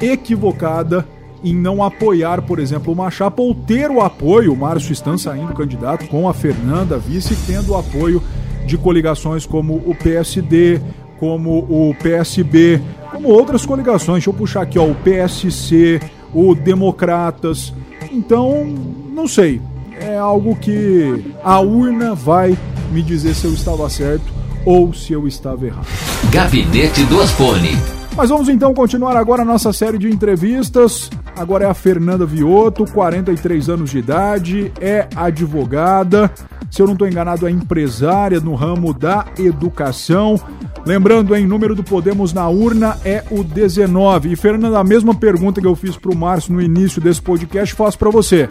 equivocada 0.00 1.06
em 1.44 1.54
não 1.54 1.82
apoiar, 1.82 2.42
por 2.42 2.58
exemplo, 2.58 2.92
uma 2.92 3.10
chapa 3.10 3.42
ou 3.42 3.54
ter 3.54 3.90
o 3.90 4.00
apoio, 4.00 4.52
o 4.52 4.56
Márcio 4.56 4.92
Stan 4.92 5.16
saindo 5.16 5.54
candidato 5.54 6.06
com 6.08 6.28
a 6.28 6.34
Fernanda 6.34 6.98
vice, 6.98 7.36
tendo 7.46 7.72
o 7.72 7.76
apoio 7.76 8.22
de 8.66 8.76
coligações 8.76 9.46
como 9.46 9.74
o 9.74 9.94
PSD, 9.94 10.80
como 11.18 11.58
o 11.58 11.94
PSB, 12.02 12.80
como 13.16 13.28
outras 13.28 13.64
coligações. 13.64 14.18
Deixa 14.18 14.30
eu 14.30 14.34
puxar 14.34 14.62
aqui, 14.62 14.78
ó, 14.78 14.84
o 14.84 14.94
PSC, 14.94 16.00
o 16.32 16.54
Democratas. 16.54 17.72
Então, 18.12 18.64
não 19.12 19.26
sei 19.26 19.60
é 20.00 20.16
algo 20.16 20.54
que 20.56 21.34
a 21.42 21.60
urna 21.60 22.14
vai 22.14 22.56
me 22.92 23.02
dizer 23.02 23.34
se 23.34 23.46
eu 23.46 23.52
estava 23.52 23.88
certo 23.88 24.24
ou 24.64 24.92
se 24.92 25.12
eu 25.12 25.26
estava 25.26 25.66
errado. 25.66 25.86
Gabinete 26.30 27.04
do 27.04 27.20
Asfone. 27.20 27.76
Mas 28.16 28.30
vamos 28.30 28.48
então 28.48 28.72
continuar 28.72 29.16
agora 29.16 29.42
a 29.42 29.44
nossa 29.44 29.72
série 29.72 29.98
de 29.98 30.08
entrevistas. 30.08 31.10
Agora 31.36 31.64
é 31.64 31.68
a 31.68 31.74
Fernanda 31.74 32.24
Vioto, 32.24 32.84
43 32.90 33.68
anos 33.68 33.90
de 33.90 33.98
idade, 33.98 34.72
é 34.80 35.06
advogada. 35.14 36.30
Se 36.70 36.80
eu 36.80 36.86
não 36.86 36.94
estou 36.94 37.06
enganado, 37.06 37.46
é 37.46 37.50
empresária 37.50 38.40
no 38.40 38.54
ramo 38.54 38.94
da 38.94 39.26
educação. 39.38 40.40
Lembrando, 40.86 41.34
em 41.34 41.44
número 41.44 41.74
do 41.74 41.82
Podemos 41.82 42.32
na 42.32 42.48
urna 42.48 42.96
é 43.04 43.24
o 43.28 43.42
19. 43.42 44.30
E 44.30 44.36
Fernanda, 44.36 44.78
a 44.78 44.84
mesma 44.84 45.12
pergunta 45.12 45.60
que 45.60 45.66
eu 45.66 45.74
fiz 45.74 45.96
para 45.96 46.12
o 46.12 46.16
Márcio 46.16 46.52
no 46.52 46.62
início 46.62 47.02
desse 47.02 47.20
podcast, 47.20 47.74
faço 47.74 47.98
para 47.98 48.08
você. 48.08 48.48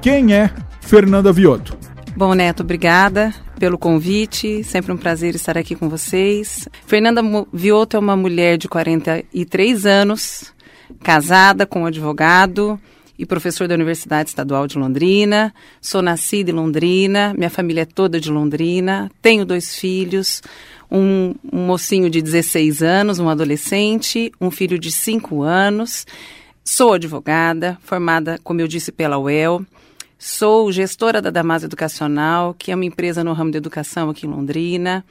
Quem 0.00 0.32
é 0.32 0.48
Fernanda 0.80 1.32
Vioto. 1.32 1.76
Bom, 2.16 2.34
Neto, 2.34 2.62
obrigada 2.62 3.34
pelo 3.58 3.76
convite. 3.76 4.62
Sempre 4.62 4.92
um 4.92 4.96
prazer 4.96 5.34
estar 5.34 5.58
aqui 5.58 5.74
com 5.74 5.88
vocês. 5.88 6.68
Fernanda 6.86 7.20
Vioto 7.52 7.96
é 7.96 7.98
uma 8.00 8.14
mulher 8.14 8.58
de 8.58 8.68
43 8.68 9.84
anos, 9.84 10.54
casada 11.02 11.66
com 11.66 11.82
um 11.82 11.86
advogado 11.86 12.78
e 13.18 13.26
professor 13.26 13.68
da 13.68 13.74
Universidade 13.74 14.30
Estadual 14.30 14.66
de 14.66 14.78
Londrina. 14.78 15.54
Sou 15.80 16.02
nascida 16.02 16.50
em 16.50 16.54
Londrina, 16.54 17.34
minha 17.36 17.50
família 17.50 17.82
é 17.82 17.86
toda 17.86 18.20
de 18.20 18.30
Londrina. 18.30 19.10
Tenho 19.20 19.44
dois 19.44 19.76
filhos, 19.76 20.42
um, 20.92 21.34
um 21.50 21.66
mocinho 21.66 22.10
de 22.10 22.20
16 22.20 22.82
anos, 22.82 23.18
um 23.18 23.30
adolescente, 23.30 24.30
um 24.38 24.50
filho 24.50 24.78
de 24.78 24.92
5 24.92 25.42
anos. 25.42 26.06
Sou 26.62 26.92
advogada, 26.92 27.78
formada, 27.82 28.38
como 28.44 28.60
eu 28.60 28.68
disse, 28.68 28.92
pela 28.92 29.18
UEL. 29.18 29.64
Sou 30.18 30.70
gestora 30.70 31.22
da 31.22 31.30
Damas 31.30 31.64
Educacional, 31.64 32.54
que 32.54 32.70
é 32.70 32.74
uma 32.74 32.84
empresa 32.84 33.24
no 33.24 33.32
ramo 33.32 33.50
da 33.50 33.56
educação 33.56 34.10
aqui 34.10 34.26
em 34.26 34.30
Londrina. 34.30 35.02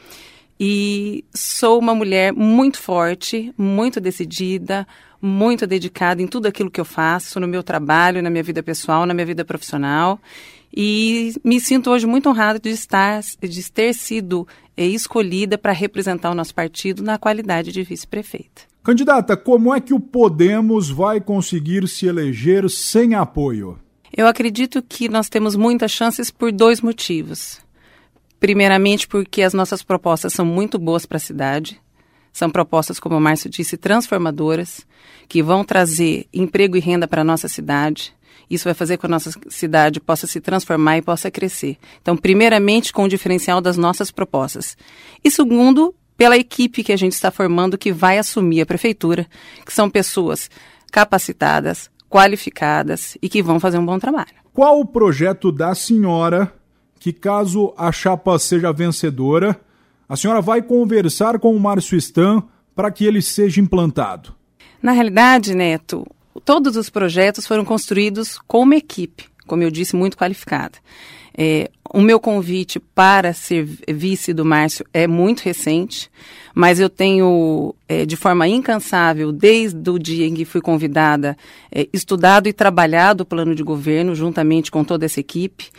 E 0.60 1.26
sou 1.34 1.80
uma 1.80 1.96
mulher 1.96 2.32
muito 2.32 2.78
forte, 2.78 3.52
muito 3.58 4.00
decidida, 4.00 4.88
muito 5.20 5.66
dedicada 5.66 6.22
em 6.22 6.28
tudo 6.28 6.46
aquilo 6.46 6.70
que 6.70 6.80
eu 6.80 6.86
faço, 6.86 7.40
no 7.40 7.48
meu 7.48 7.64
trabalho, 7.64 8.22
na 8.22 8.30
minha 8.30 8.44
vida 8.44 8.62
pessoal, 8.62 9.08
na 9.08 9.14
minha 9.16 9.26
vida 9.26 9.44
profissional. 9.44 10.20
E 10.74 11.34
me 11.44 11.60
sinto 11.60 11.90
hoje 11.90 12.06
muito 12.06 12.30
honrada 12.30 12.60
de 12.60 12.70
estar, 12.70 13.20
de 13.42 13.72
ter 13.72 13.94
sido 13.94 14.48
escolhida 14.78 15.58
para 15.58 15.72
representar 15.72 16.32
o 16.32 16.36
nosso 16.36 16.54
partido 16.56 17.04
na 17.04 17.18
qualidade 17.18 17.72
de 17.72 17.84
vice-prefeita. 17.84 18.64
Candidata, 18.84 19.38
como 19.38 19.74
é 19.74 19.80
que 19.80 19.94
o 19.94 20.00
Podemos 20.00 20.90
vai 20.90 21.22
conseguir 21.22 21.88
se 21.88 22.08
eleger 22.08 22.70
sem 22.70 23.14
apoio? 23.14 23.80
Eu 24.16 24.28
acredito 24.28 24.82
que 24.82 25.08
nós 25.08 25.30
temos 25.30 25.56
muitas 25.56 25.92
chances 25.92 26.32
por 26.32 26.52
dois 26.52 26.82
motivos. 26.82 27.62
Primeiramente, 28.40 29.08
porque 29.08 29.44
as 29.44 29.54
nossas 29.54 29.84
propostas 29.84 30.34
são 30.34 30.46
muito 30.46 30.80
boas 30.80 31.06
para 31.06 31.18
a 31.18 31.20
cidade, 31.20 31.80
São 32.34 32.50
propostas, 32.50 33.00
como 33.00 33.18
o 33.18 33.22
Márcio 33.22 33.50
disse, 33.50 33.76
transformadoras, 33.76 34.86
que 35.28 35.44
vão 35.44 35.64
trazer 35.64 36.28
emprego 36.34 36.78
e 36.78 36.80
renda 36.80 37.08
para 37.08 37.22
a 37.22 37.26
nossa 37.26 37.48
cidade. 37.48 38.14
Isso 38.54 38.66
vai 38.66 38.74
fazer 38.74 38.98
com 38.98 39.02
que 39.02 39.06
a 39.08 39.10
nossa 39.10 39.32
cidade 39.50 40.00
possa 40.00 40.28
se 40.28 40.42
transformar 40.42 40.98
e 40.98 41.02
possa 41.02 41.32
crescer. 41.32 41.78
Então, 42.02 42.18
primeiramente, 42.18 42.92
com 42.92 43.04
o 43.04 43.08
diferencial 43.08 43.62
das 43.62 43.78
nossas 43.78 44.12
propostas. 44.12 44.76
E 45.24 45.32
segundo, 45.32 45.96
pela 46.18 46.38
equipe 46.38 46.84
que 46.84 46.92
a 46.92 46.98
gente 46.98 47.14
está 47.14 47.32
formando 47.32 47.78
que 47.78 47.92
vai 47.92 48.18
assumir 48.18 48.62
a 48.62 48.66
prefeitura, 48.66 49.26
que 49.66 49.74
são 49.74 49.90
pessoas 49.90 50.50
capacitadas, 50.92 51.90
qualificadas 52.10 53.18
e 53.22 53.30
que 53.30 53.42
vão 53.42 53.60
fazer 53.60 53.78
um 53.78 53.86
bom 53.86 53.98
trabalho. 53.98 54.36
Qual 54.54 54.80
o 54.82 54.86
projeto 54.86 55.52
da 55.52 55.74
senhora 55.74 56.54
que, 57.00 57.14
caso 57.14 57.74
a 57.78 57.92
chapa 57.92 58.38
seja 58.38 58.74
vencedora, 58.74 59.60
a 60.08 60.18
senhora 60.18 60.42
vai 60.42 60.62
conversar 60.62 61.40
com 61.40 61.56
o 61.56 61.60
Márcio 61.60 61.98
Stan 61.98 62.44
para 62.76 62.92
que 62.92 63.06
ele 63.06 63.22
seja 63.22 63.62
implantado? 63.62 64.36
Na 64.82 64.92
realidade, 64.92 65.56
Neto, 65.56 66.06
todos 66.44 66.76
os 66.76 66.90
projetos 66.90 67.46
foram 67.46 67.66
construídos 67.66 68.40
com 68.48 68.62
uma 68.62 68.76
equipe, 68.76 69.26
como 69.46 69.64
eu 69.64 69.72
disse, 69.72 69.96
muito 69.96 70.18
qualificada. 70.18 70.78
É, 71.38 71.70
o 71.94 72.02
meu 72.02 72.20
convite 72.20 72.80
para 72.80 73.34
ser 73.34 73.66
vice 73.88 74.34
do 74.34 74.44
Márcio 74.44 74.86
é 74.94 75.08
muito 75.08 75.42
recente, 75.42 76.10
mas 76.54 76.80
eu 76.80 76.90
tenho, 76.90 77.74
é, 77.88 78.06
de 78.06 78.16
forma 78.16 78.48
incansável, 78.48 79.32
desde 79.32 79.90
o 79.90 79.98
dia 79.98 80.28
em 80.28 80.34
que 80.34 80.46
fui 80.46 80.62
convidada, 80.62 81.38
é, 81.72 81.88
estudado 81.94 82.48
e 82.48 82.54
trabalhado 82.54 83.24
o 83.24 83.26
plano 83.26 83.56
de 83.56 83.64
governo 83.64 84.14
juntamente 84.14 84.70
com 84.70 84.84
toda 84.84 85.06
essa 85.06 85.20
equipe. 85.20 85.70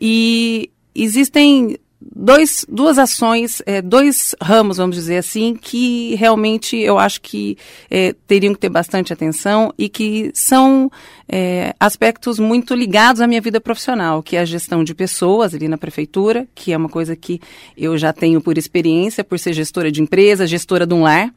E 0.00 0.70
existem 0.94 1.76
dois, 2.00 2.64
duas 2.68 2.98
ações, 2.98 3.62
é, 3.66 3.82
dois 3.82 4.34
ramos, 4.40 4.78
vamos 4.78 4.96
dizer 4.96 5.18
assim, 5.18 5.54
que 5.54 6.14
realmente 6.14 6.76
eu 6.76 6.98
acho 6.98 7.20
que 7.20 7.58
é, 7.90 8.14
teriam 8.26 8.54
que 8.54 8.60
ter 8.60 8.70
bastante 8.70 9.12
atenção 9.12 9.72
e 9.76 9.88
que 9.88 10.30
são 10.34 10.90
é, 11.28 11.74
aspectos 11.78 12.38
muito 12.38 12.74
ligados 12.74 13.20
à 13.20 13.26
minha 13.26 13.40
vida 13.40 13.60
profissional, 13.60 14.22
que 14.22 14.36
é 14.36 14.40
a 14.40 14.44
gestão 14.44 14.82
de 14.82 14.94
pessoas 14.94 15.54
ali 15.54 15.68
na 15.68 15.76
prefeitura, 15.76 16.48
que 16.54 16.72
é 16.72 16.76
uma 16.76 16.88
coisa 16.88 17.14
que 17.14 17.40
eu 17.76 17.98
já 17.98 18.12
tenho 18.12 18.40
por 18.40 18.56
experiência, 18.56 19.22
por 19.22 19.38
ser 19.38 19.52
gestora 19.52 19.92
de 19.92 20.00
empresa, 20.00 20.46
gestora 20.46 20.86
de 20.86 20.94
um 20.94 21.02
lar. 21.02 21.32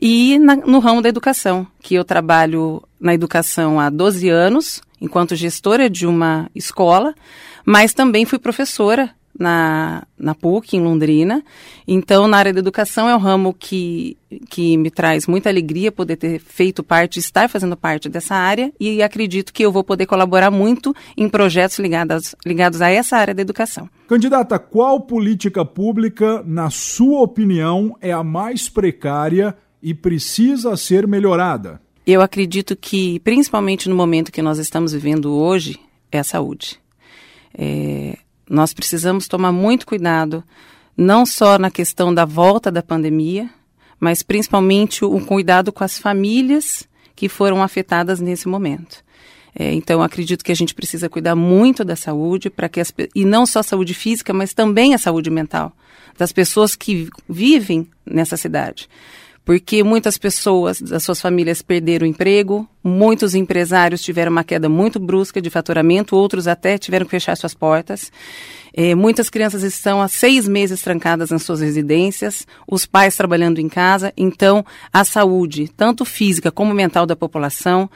E 0.00 0.38
na, 0.38 0.56
no 0.56 0.78
ramo 0.78 1.02
da 1.02 1.10
educação, 1.10 1.66
que 1.82 1.94
eu 1.94 2.04
trabalho 2.04 2.82
na 2.98 3.12
educação 3.12 3.78
há 3.78 3.90
12 3.90 4.30
anos, 4.30 4.80
enquanto 4.98 5.36
gestora 5.36 5.90
de 5.90 6.06
uma 6.06 6.50
escola, 6.54 7.14
mas 7.66 7.92
também 7.92 8.24
fui 8.24 8.38
professora 8.38 9.10
na, 9.38 10.04
na 10.18 10.34
PUC, 10.34 10.76
em 10.76 10.82
Londrina. 10.82 11.42
Então, 11.86 12.28
na 12.28 12.36
área 12.36 12.52
da 12.52 12.58
educação 12.58 13.08
é 13.08 13.14
um 13.14 13.18
ramo 13.18 13.54
que, 13.54 14.16
que 14.48 14.76
me 14.76 14.90
traz 14.90 15.26
muita 15.26 15.48
alegria 15.48 15.90
poder 15.90 16.16
ter 16.16 16.38
feito 16.38 16.82
parte, 16.82 17.18
estar 17.18 17.48
fazendo 17.48 17.76
parte 17.76 18.08
dessa 18.08 18.34
área 18.34 18.72
e 18.78 19.02
acredito 19.02 19.52
que 19.52 19.64
eu 19.64 19.72
vou 19.72 19.84
poder 19.84 20.06
colaborar 20.06 20.50
muito 20.50 20.94
em 21.16 21.28
projetos 21.28 21.78
ligados, 21.78 22.34
ligados 22.44 22.82
a 22.82 22.90
essa 22.90 23.16
área 23.16 23.34
da 23.34 23.42
educação. 23.42 23.88
Candidata, 24.08 24.58
qual 24.58 25.00
política 25.00 25.64
pública, 25.64 26.42
na 26.44 26.70
sua 26.70 27.20
opinião, 27.22 27.96
é 28.00 28.12
a 28.12 28.24
mais 28.24 28.68
precária 28.68 29.56
e 29.82 29.94
precisa 29.94 30.76
ser 30.76 31.06
melhorada? 31.06 31.80
Eu 32.06 32.20
acredito 32.20 32.76
que, 32.76 33.20
principalmente 33.20 33.88
no 33.88 33.94
momento 33.94 34.32
que 34.32 34.42
nós 34.42 34.58
estamos 34.58 34.92
vivendo 34.92 35.32
hoje, 35.32 35.78
é 36.10 36.18
a 36.18 36.24
saúde. 36.24 36.80
É, 37.56 38.18
nós 38.50 38.74
precisamos 38.74 39.28
tomar 39.28 39.52
muito 39.52 39.86
cuidado, 39.86 40.42
não 40.96 41.24
só 41.24 41.56
na 41.56 41.70
questão 41.70 42.12
da 42.12 42.24
volta 42.24 42.70
da 42.70 42.82
pandemia, 42.82 43.48
mas 44.00 44.24
principalmente 44.24 45.04
o 45.04 45.24
cuidado 45.24 45.72
com 45.72 45.84
as 45.84 45.96
famílias 45.96 46.88
que 47.14 47.28
foram 47.28 47.62
afetadas 47.62 48.20
nesse 48.20 48.48
momento. 48.48 49.04
É, 49.54 49.72
então, 49.72 50.02
acredito 50.02 50.44
que 50.44 50.52
a 50.52 50.56
gente 50.56 50.74
precisa 50.74 51.08
cuidar 51.08 51.36
muito 51.36 51.84
da 51.84 51.94
saúde, 51.94 52.50
para 52.50 52.68
que 52.68 52.80
as, 52.80 52.92
e 53.14 53.24
não 53.24 53.46
só 53.46 53.60
a 53.60 53.64
saúde 53.64 53.94
física, 53.94 54.32
mas 54.32 54.52
também 54.52 54.94
a 54.94 54.98
saúde 54.98 55.30
mental 55.30 55.72
das 56.18 56.32
pessoas 56.32 56.74
que 56.74 57.08
vivem 57.28 57.88
nessa 58.04 58.36
cidade 58.36 58.88
porque 59.44 59.82
muitas 59.82 60.18
pessoas 60.18 60.80
das 60.80 61.02
suas 61.02 61.20
famílias 61.20 61.62
perderam 61.62 62.06
o 62.06 62.10
emprego, 62.10 62.68
muitos 62.84 63.34
empresários 63.34 64.02
tiveram 64.02 64.30
uma 64.30 64.44
queda 64.44 64.68
muito 64.68 65.00
brusca 65.00 65.40
de 65.40 65.50
faturamento, 65.50 66.14
outros 66.16 66.46
até 66.46 66.78
tiveram 66.78 67.06
que 67.06 67.10
fechar 67.10 67.36
suas 67.36 67.54
portas. 67.54 68.12
É, 68.72 68.94
muitas 68.94 69.28
crianças 69.28 69.62
estão 69.62 70.00
há 70.00 70.08
seis 70.08 70.46
meses 70.46 70.80
trancadas 70.82 71.30
nas 71.30 71.42
suas 71.42 71.60
residências, 71.60 72.46
os 72.68 72.86
pais 72.86 73.16
trabalhando 73.16 73.58
em 73.58 73.68
casa, 73.68 74.12
então 74.16 74.64
a 74.92 75.04
saúde, 75.04 75.68
tanto 75.76 76.04
física 76.04 76.52
como 76.52 76.72
mental 76.72 77.06
da 77.06 77.16
população, 77.16 77.90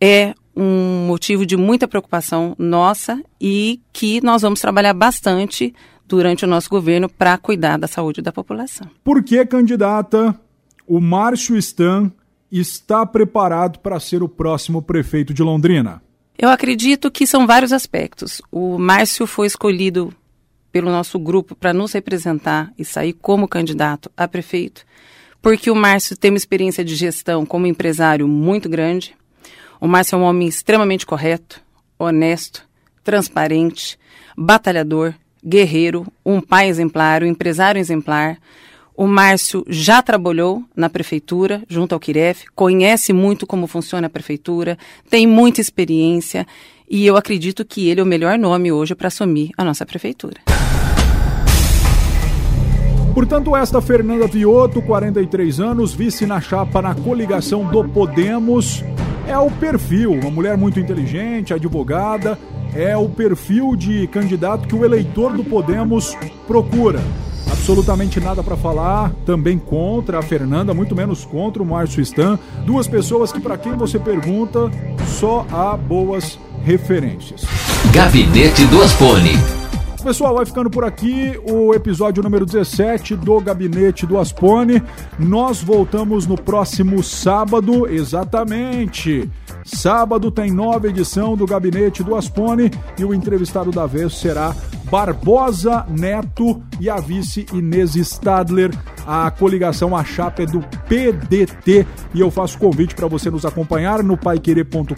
é 0.00 0.34
um 0.56 1.06
motivo 1.06 1.46
de 1.46 1.56
muita 1.56 1.86
preocupação 1.86 2.56
nossa 2.58 3.22
e 3.40 3.80
que 3.92 4.20
nós 4.24 4.42
vamos 4.42 4.60
trabalhar 4.60 4.92
bastante 4.92 5.72
durante 6.04 6.44
o 6.44 6.48
nosso 6.48 6.68
governo 6.68 7.08
para 7.08 7.38
cuidar 7.38 7.76
da 7.76 7.86
saúde 7.86 8.20
da 8.20 8.32
população. 8.32 8.88
Por 9.04 9.22
que, 9.22 9.44
candidata, 9.46 10.34
o 10.88 11.00
Márcio 11.00 11.56
Stan 11.58 12.10
está 12.50 13.04
preparado 13.04 13.78
para 13.80 14.00
ser 14.00 14.22
o 14.22 14.28
próximo 14.28 14.80
prefeito 14.80 15.34
de 15.34 15.42
Londrina? 15.42 16.02
Eu 16.38 16.48
acredito 16.48 17.10
que 17.10 17.26
são 17.26 17.46
vários 17.46 17.72
aspectos. 17.72 18.40
O 18.50 18.78
Márcio 18.78 19.26
foi 19.26 19.46
escolhido 19.46 20.14
pelo 20.72 20.90
nosso 20.90 21.18
grupo 21.18 21.54
para 21.54 21.74
nos 21.74 21.92
representar 21.92 22.72
e 22.78 22.84
sair 22.84 23.12
como 23.12 23.46
candidato 23.46 24.10
a 24.16 24.26
prefeito, 24.26 24.84
porque 25.42 25.70
o 25.70 25.74
Márcio 25.74 26.16
tem 26.16 26.30
uma 26.30 26.36
experiência 26.36 26.84
de 26.84 26.94
gestão 26.94 27.44
como 27.44 27.66
empresário 27.66 28.26
muito 28.26 28.68
grande. 28.68 29.14
O 29.80 29.86
Márcio 29.86 30.16
é 30.16 30.18
um 30.18 30.22
homem 30.22 30.48
extremamente 30.48 31.04
correto, 31.04 31.60
honesto, 31.98 32.66
transparente, 33.04 33.98
batalhador, 34.36 35.14
guerreiro, 35.44 36.06
um 36.24 36.40
pai 36.40 36.68
exemplar, 36.68 37.22
um 37.22 37.26
empresário 37.26 37.78
exemplar, 37.78 38.38
o 38.98 39.06
Márcio 39.06 39.64
já 39.68 40.02
trabalhou 40.02 40.64
na 40.74 40.90
prefeitura, 40.90 41.62
junto 41.68 41.94
ao 41.94 42.00
Quiref, 42.00 42.46
conhece 42.52 43.12
muito 43.12 43.46
como 43.46 43.68
funciona 43.68 44.08
a 44.08 44.10
prefeitura, 44.10 44.76
tem 45.08 45.24
muita 45.24 45.60
experiência 45.60 46.44
e 46.90 47.06
eu 47.06 47.16
acredito 47.16 47.64
que 47.64 47.88
ele 47.88 48.00
é 48.00 48.02
o 48.02 48.06
melhor 48.06 48.36
nome 48.36 48.72
hoje 48.72 48.96
para 48.96 49.06
assumir 49.06 49.52
a 49.56 49.62
nossa 49.62 49.86
prefeitura. 49.86 50.40
Portanto, 53.14 53.54
esta 53.54 53.80
Fernanda 53.80 54.26
Vioto, 54.26 54.82
43 54.82 55.60
anos, 55.60 55.94
vice 55.94 56.26
na 56.26 56.40
chapa 56.40 56.82
na 56.82 56.92
coligação 56.92 57.70
do 57.70 57.88
Podemos, 57.88 58.82
é 59.28 59.38
o 59.38 59.48
perfil, 59.48 60.14
uma 60.14 60.30
mulher 60.30 60.56
muito 60.56 60.80
inteligente, 60.80 61.54
advogada, 61.54 62.36
é 62.74 62.96
o 62.96 63.08
perfil 63.08 63.76
de 63.76 64.08
candidato 64.08 64.66
que 64.66 64.74
o 64.74 64.84
eleitor 64.84 65.36
do 65.36 65.44
Podemos 65.44 66.16
procura 66.48 67.00
absolutamente 67.50 68.20
nada 68.20 68.42
para 68.42 68.56
falar, 68.56 69.12
também 69.24 69.58
contra 69.58 70.18
a 70.18 70.22
Fernanda, 70.22 70.74
muito 70.74 70.94
menos 70.94 71.24
contra 71.24 71.62
o 71.62 71.66
Márcio 71.66 72.00
Stan. 72.02 72.38
Duas 72.64 72.86
pessoas 72.86 73.32
que, 73.32 73.40
para 73.40 73.58
quem 73.58 73.76
você 73.76 73.98
pergunta, 73.98 74.70
só 75.06 75.46
há 75.50 75.76
boas 75.76 76.38
referências. 76.64 77.44
Gabinete 77.92 78.64
do 78.66 78.82
Aspone. 78.82 79.32
Pessoal, 80.02 80.34
vai 80.34 80.46
ficando 80.46 80.70
por 80.70 80.84
aqui 80.84 81.38
o 81.44 81.74
episódio 81.74 82.22
número 82.22 82.46
17 82.46 83.16
do 83.16 83.40
Gabinete 83.40 84.06
do 84.06 84.16
Aspone. 84.16 84.82
Nós 85.18 85.60
voltamos 85.60 86.26
no 86.26 86.36
próximo 86.36 87.02
sábado, 87.02 87.86
exatamente. 87.86 89.28
Sábado 89.64 90.30
tem 90.30 90.52
nova 90.52 90.88
edição 90.88 91.36
do 91.36 91.46
Gabinete 91.46 92.02
do 92.02 92.14
Aspone 92.14 92.70
e 92.96 93.04
o 93.04 93.12
entrevistado 93.12 93.72
da 93.72 93.86
vez 93.86 94.14
será 94.14 94.54
Barbosa 94.90 95.84
Neto 95.88 96.62
e 96.80 96.88
a 96.88 96.96
vice 96.96 97.44
Inês 97.52 97.94
Stadler. 97.94 98.70
A 99.10 99.30
coligação, 99.30 99.96
a 99.96 100.04
chapa 100.04 100.42
é 100.42 100.46
do 100.46 100.60
PDT. 100.86 101.86
E 102.12 102.20
eu 102.20 102.30
faço 102.30 102.58
convite 102.58 102.94
para 102.94 103.08
você 103.08 103.30
nos 103.30 103.46
acompanhar 103.46 104.02
no 104.02 104.18
paiquerê.com.br, 104.18 104.94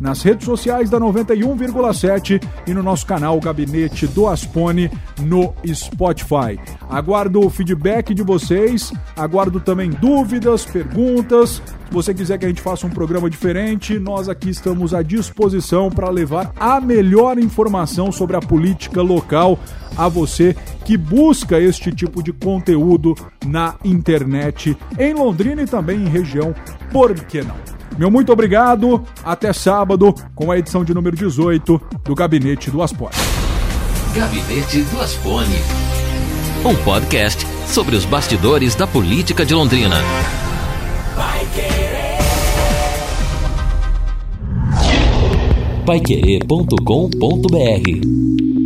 nas 0.00 0.22
redes 0.22 0.44
sociais 0.44 0.88
da 0.88 1.00
91,7 1.00 2.40
e 2.68 2.72
no 2.72 2.80
nosso 2.80 3.04
canal 3.04 3.40
Gabinete 3.40 4.06
do 4.06 4.28
Aspone 4.28 4.88
no 5.20 5.52
Spotify. 5.66 6.56
Aguardo 6.88 7.44
o 7.44 7.50
feedback 7.50 8.14
de 8.14 8.22
vocês, 8.22 8.92
aguardo 9.16 9.58
também 9.58 9.90
dúvidas, 9.90 10.64
perguntas. 10.64 11.60
Se 11.88 11.94
você 11.94 12.14
quiser 12.14 12.38
que 12.38 12.44
a 12.44 12.48
gente 12.48 12.60
faça 12.60 12.86
um 12.86 12.90
programa 12.90 13.28
diferente, 13.28 13.98
nós 13.98 14.28
aqui 14.28 14.50
estamos 14.50 14.94
à 14.94 15.02
disposição 15.02 15.90
para 15.90 16.10
levar 16.10 16.52
a 16.60 16.80
melhor 16.80 17.38
informação 17.38 18.12
sobre 18.12 18.36
a 18.36 18.40
política 18.40 19.02
local 19.02 19.58
a 19.96 20.08
você 20.08 20.54
que 20.84 20.96
busca 20.96 21.60
este 21.60 21.90
tipo 21.92 22.22
de 22.22 22.32
conteúdo 22.68 23.16
na 23.46 23.76
internet 23.84 24.76
em 24.98 25.14
Londrina 25.14 25.62
e 25.62 25.66
também 25.66 26.02
em 26.02 26.08
região, 26.08 26.52
por 26.92 27.14
que 27.14 27.40
não? 27.40 27.56
Meu 27.96 28.10
muito 28.10 28.30
obrigado, 28.32 29.02
até 29.24 29.50
sábado 29.52 30.12
com 30.34 30.50
a 30.52 30.58
edição 30.58 30.84
de 30.84 30.92
número 30.92 31.16
18 31.16 31.80
do 32.04 32.14
Gabinete 32.14 32.70
do 32.70 32.82
Aspone. 32.82 33.14
Gabinete 34.14 34.82
do 34.82 35.00
Aspone, 35.00 35.56
um 36.64 36.74
podcast 36.84 37.46
sobre 37.66 37.96
os 37.96 38.04
bastidores 38.04 38.74
da 38.74 38.86
política 38.86 39.46
de 39.46 39.54
Londrina. 39.54 39.96
Paiquerê.com.br 45.86 48.57